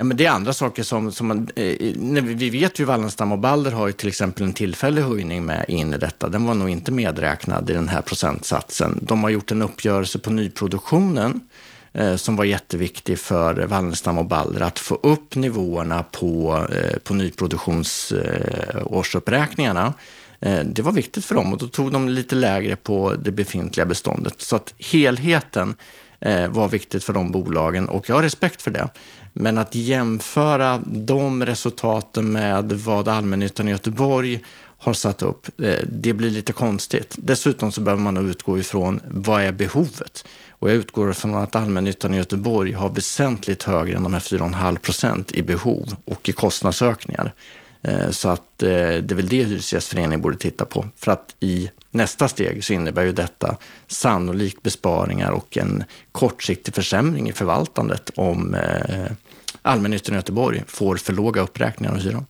Ja, 0.00 0.04
men 0.04 0.16
det 0.16 0.26
är 0.26 0.30
andra 0.30 0.52
saker 0.52 0.82
som, 0.82 1.12
som 1.12 1.26
man, 1.26 1.48
eh, 1.56 1.92
vi 2.22 2.50
vet 2.50 2.78
ju 2.78 2.84
Wallenstam 2.84 3.32
och 3.32 3.38
Balder 3.38 3.70
har 3.70 3.86
ju 3.86 3.92
till 3.92 4.08
exempel 4.08 4.44
en 4.44 4.52
tillfällig 4.52 5.02
höjning 5.02 5.44
med 5.44 5.64
in 5.68 5.94
i 5.94 5.98
detta. 5.98 6.28
Den 6.28 6.44
var 6.44 6.54
nog 6.54 6.70
inte 6.70 6.92
medräknad 6.92 7.70
i 7.70 7.72
den 7.72 7.88
här 7.88 8.02
procentsatsen. 8.02 8.98
De 9.02 9.22
har 9.22 9.30
gjort 9.30 9.50
en 9.50 9.62
uppgörelse 9.62 10.18
på 10.18 10.30
nyproduktionen 10.30 11.40
Eh, 11.92 12.16
som 12.16 12.36
var 12.36 12.44
jätteviktig 12.44 13.18
för 13.18 13.66
Wallenstam 13.66 14.18
och 14.18 14.24
Balder 14.24 14.60
att 14.60 14.78
få 14.78 14.94
upp 14.94 15.34
nivåerna 15.34 16.02
på, 16.02 16.66
eh, 16.72 16.98
på 16.98 17.14
nyproduktionsårsuppräkningarna. 17.14 19.94
Eh, 20.40 20.64
det 20.64 20.82
var 20.82 20.92
viktigt 20.92 21.24
för 21.24 21.34
dem 21.34 21.52
och 21.52 21.58
då 21.58 21.68
tog 21.68 21.92
de 21.92 22.08
lite 22.08 22.34
lägre 22.34 22.76
på 22.76 23.14
det 23.14 23.32
befintliga 23.32 23.86
beståndet. 23.86 24.34
Så 24.38 24.56
att 24.56 24.74
helheten 24.78 25.74
var 26.48 26.68
viktigt 26.68 27.04
för 27.04 27.12
de 27.12 27.32
bolagen 27.32 27.88
och 27.88 28.08
jag 28.08 28.14
har 28.14 28.22
respekt 28.22 28.62
för 28.62 28.70
det. 28.70 28.88
Men 29.32 29.58
att 29.58 29.74
jämföra 29.74 30.82
de 30.86 31.46
resultaten 31.46 32.32
med 32.32 32.72
vad 32.72 33.08
allmännyttan 33.08 33.68
i 33.68 33.70
Göteborg 33.70 34.40
har 34.78 34.92
satt 34.92 35.22
upp. 35.22 35.46
Det 35.86 36.12
blir 36.12 36.30
lite 36.30 36.52
konstigt. 36.52 37.14
Dessutom 37.18 37.72
så 37.72 37.80
behöver 37.80 38.02
man 38.02 38.30
utgå 38.30 38.58
ifrån 38.58 39.00
vad 39.08 39.42
är 39.42 39.52
behovet? 39.52 40.24
Och 40.60 40.70
jag 40.70 40.76
utgår 40.76 41.12
från 41.12 41.34
att 41.34 41.56
allmännyttan 41.56 42.14
i 42.14 42.16
Göteborg 42.16 42.72
har 42.72 42.90
väsentligt 42.90 43.62
högre 43.62 43.96
än 43.96 44.02
de 44.02 44.12
här 44.12 44.20
4,5 44.20 44.78
procent 44.78 45.32
i 45.32 45.42
behov 45.42 45.96
och 46.04 46.28
i 46.28 46.32
kostnadsökningar. 46.32 47.32
Eh, 47.82 48.10
så 48.10 48.28
att 48.28 48.62
eh, 48.62 48.68
det 48.68 49.10
är 49.10 49.14
väl 49.14 49.28
det 49.28 49.44
Hyresgästföreningen 49.44 50.20
borde 50.20 50.36
titta 50.36 50.64
på. 50.64 50.86
För 50.96 51.12
att 51.12 51.34
i 51.40 51.70
nästa 51.90 52.28
steg 52.28 52.64
så 52.64 52.72
innebär 52.72 53.02
ju 53.02 53.12
detta 53.12 53.56
sannolikt 53.86 54.62
besparingar 54.62 55.30
och 55.30 55.58
en 55.58 55.84
kortsiktig 56.12 56.74
försämring 56.74 57.28
i 57.28 57.32
förvaltandet 57.32 58.10
om 58.16 58.54
eh, 58.54 59.12
allmännyttan 59.62 60.14
i 60.14 60.18
Göteborg 60.18 60.62
får 60.66 60.96
för 60.96 61.12
låga 61.12 61.42
uppräkningar 61.42 61.92
av 61.92 61.98
hyran. 61.98 62.26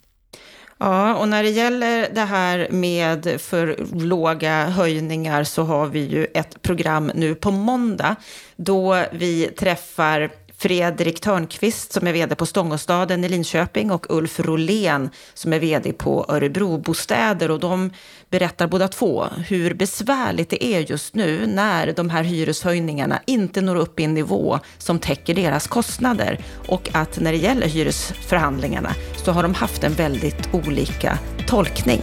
Ja, 0.82 1.14
och 1.14 1.28
när 1.28 1.42
det 1.42 1.50
gäller 1.50 2.08
det 2.12 2.20
här 2.20 2.68
med 2.70 3.40
för 3.40 3.76
låga 3.94 4.64
höjningar 4.64 5.44
så 5.44 5.62
har 5.62 5.86
vi 5.86 6.00
ju 6.00 6.26
ett 6.34 6.62
program 6.62 7.12
nu 7.14 7.34
på 7.34 7.50
måndag 7.50 8.16
då 8.56 9.04
vi 9.12 9.46
träffar 9.46 10.30
Fredrik 10.60 11.20
Törnqvist 11.20 11.92
som 11.92 12.06
är 12.06 12.12
vd 12.12 12.34
på 12.34 12.46
Stångåstaden 12.46 13.24
i 13.24 13.28
Linköping 13.28 13.90
och 13.90 14.06
Ulf 14.08 14.40
Rolén 14.40 15.10
som 15.34 15.52
är 15.52 15.58
vd 15.58 15.92
på 15.92 16.26
Örebro 16.28 16.78
Bostäder. 16.78 17.50
Och 17.50 17.60
de 17.60 17.90
berättar 18.30 18.66
båda 18.66 18.88
två 18.88 19.24
hur 19.48 19.74
besvärligt 19.74 20.50
det 20.50 20.64
är 20.64 20.80
just 20.80 21.14
nu 21.14 21.46
när 21.46 21.92
de 21.92 22.10
här 22.10 22.22
hyreshöjningarna 22.22 23.20
inte 23.26 23.60
når 23.60 23.76
upp 23.76 24.00
i 24.00 24.04
en 24.04 24.14
nivå 24.14 24.58
som 24.78 24.98
täcker 24.98 25.34
deras 25.34 25.66
kostnader. 25.66 26.38
Och 26.68 26.90
att 26.92 27.20
när 27.20 27.32
det 27.32 27.38
gäller 27.38 27.66
hyresförhandlingarna 27.66 28.90
så 29.16 29.32
har 29.32 29.42
de 29.42 29.54
haft 29.54 29.84
en 29.84 29.92
väldigt 29.92 30.54
olika 30.54 31.18
tolkning. 31.46 32.02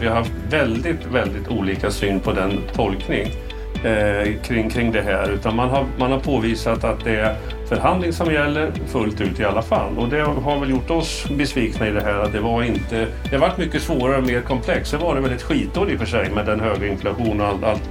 Vi 0.00 0.06
har 0.06 0.14
haft 0.14 0.32
väldigt, 0.50 1.06
väldigt 1.06 1.48
olika 1.48 1.90
syn 1.90 2.20
på 2.20 2.32
den 2.32 2.60
tolkning 2.74 3.45
eh, 3.84 4.42
kring, 4.42 4.70
kring 4.70 4.92
det 4.92 5.02
här. 5.02 5.30
Utan 5.30 5.56
man 5.56 5.68
har, 5.68 5.86
man 5.98 6.12
har 6.12 6.20
påvisat 6.20 6.84
att 6.84 7.04
det 7.04 7.16
är 7.16 7.36
förhandling 7.68 8.12
som 8.12 8.32
gäller 8.32 8.72
fullt 8.86 9.20
ut 9.20 9.40
i 9.40 9.44
alla 9.44 9.62
fall. 9.62 9.98
Och 9.98 10.08
det 10.08 10.20
har 10.20 10.60
väl 10.60 10.70
gjort 10.70 10.90
oss 10.90 11.26
besvikna 11.30 11.88
i 11.88 11.90
det 11.90 12.02
här 12.02 12.18
att 12.18 12.32
det 12.32 12.40
var 12.40 12.62
inte... 12.62 13.06
Det 13.30 13.36
har 13.36 13.38
varit 13.38 13.58
mycket 13.58 13.82
svårare 13.82 14.16
och 14.16 14.26
mer 14.26 14.40
komplext. 14.40 14.92
Det 14.92 14.98
var 14.98 15.14
det 15.14 15.20
väl 15.20 15.32
ett 15.32 15.42
skitår 15.42 15.90
i 15.90 15.94
och 15.94 15.98
för 15.98 16.06
sig 16.06 16.30
med 16.30 16.46
den 16.46 16.60
höga 16.60 16.86
inflationen 16.86 17.40
och 17.40 17.46
allt, 17.46 17.64
allt, 17.64 17.82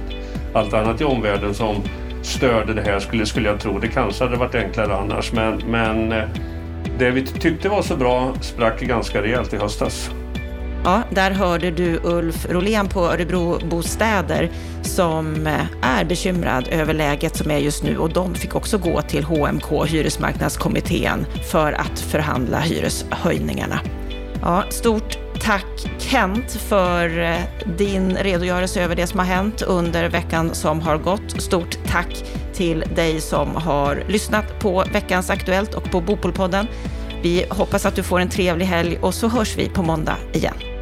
allt 0.52 0.74
annat 0.74 1.00
i 1.00 1.04
omvärlden 1.04 1.54
som 1.54 1.76
störde 2.22 2.74
det 2.74 2.82
här 2.82 2.98
skulle, 2.98 3.26
skulle 3.26 3.48
jag 3.48 3.60
tro. 3.60 3.78
Det 3.78 3.88
kanske 3.88 4.24
hade 4.24 4.36
varit 4.36 4.54
enklare 4.54 4.96
annars 4.96 5.32
men, 5.32 5.62
men 5.66 6.12
eh, 6.12 6.24
det 6.98 7.10
vi 7.10 7.26
tyckte 7.26 7.68
var 7.68 7.82
så 7.82 7.96
bra 7.96 8.34
sprack 8.40 8.80
ganska 8.80 9.22
rejält 9.22 9.54
i 9.54 9.56
höstas. 9.56 10.10
Ja, 10.86 11.02
där 11.10 11.30
hörde 11.30 11.70
du 11.70 12.00
Ulf 12.02 12.46
Rolén 12.50 12.88
på 12.88 13.00
Örebro 13.00 13.58
Bostäder 13.68 14.50
som 14.82 15.46
eh, 15.46 15.66
är 15.82 16.04
bekymrad 16.04 16.68
över 16.70 16.94
läget 16.94 17.36
som 17.36 17.50
är 17.50 17.58
just 17.58 17.82
nu 17.82 17.98
och 17.98 18.12
de 18.12 18.34
fick 18.34 18.54
också 18.54 18.78
gå 18.78 19.02
till 19.02 19.24
HMK, 19.24 19.86
Hyresmarknadskommittén, 19.86 21.26
för 21.50 21.72
att 21.72 22.00
förhandla 22.00 22.60
hyreshöjningarna. 22.60 23.80
Ja, 24.42 24.64
stort 24.70 25.18
tack 25.40 25.90
Kent 25.98 26.52
för 26.52 27.18
eh, 27.18 27.38
din 27.76 28.16
redogörelse 28.16 28.82
över 28.82 28.96
det 28.96 29.06
som 29.06 29.18
har 29.18 29.26
hänt 29.26 29.62
under 29.62 30.08
veckan 30.08 30.54
som 30.54 30.80
har 30.80 30.98
gått. 30.98 31.42
Stort 31.42 31.78
tack 31.86 32.24
till 32.54 32.84
dig 32.94 33.20
som 33.20 33.56
har 33.56 34.04
lyssnat 34.08 34.58
på 34.60 34.84
veckans 34.92 35.30
Aktuellt 35.30 35.74
och 35.74 35.90
på 35.90 36.00
Bopolpodden. 36.00 36.66
Vi 37.22 37.46
hoppas 37.50 37.86
att 37.86 37.96
du 37.96 38.02
får 38.02 38.20
en 38.20 38.28
trevlig 38.28 38.66
helg 38.66 38.98
och 39.02 39.14
så 39.14 39.28
hörs 39.28 39.56
vi 39.58 39.68
på 39.68 39.82
måndag 39.82 40.16
igen. 40.32 40.75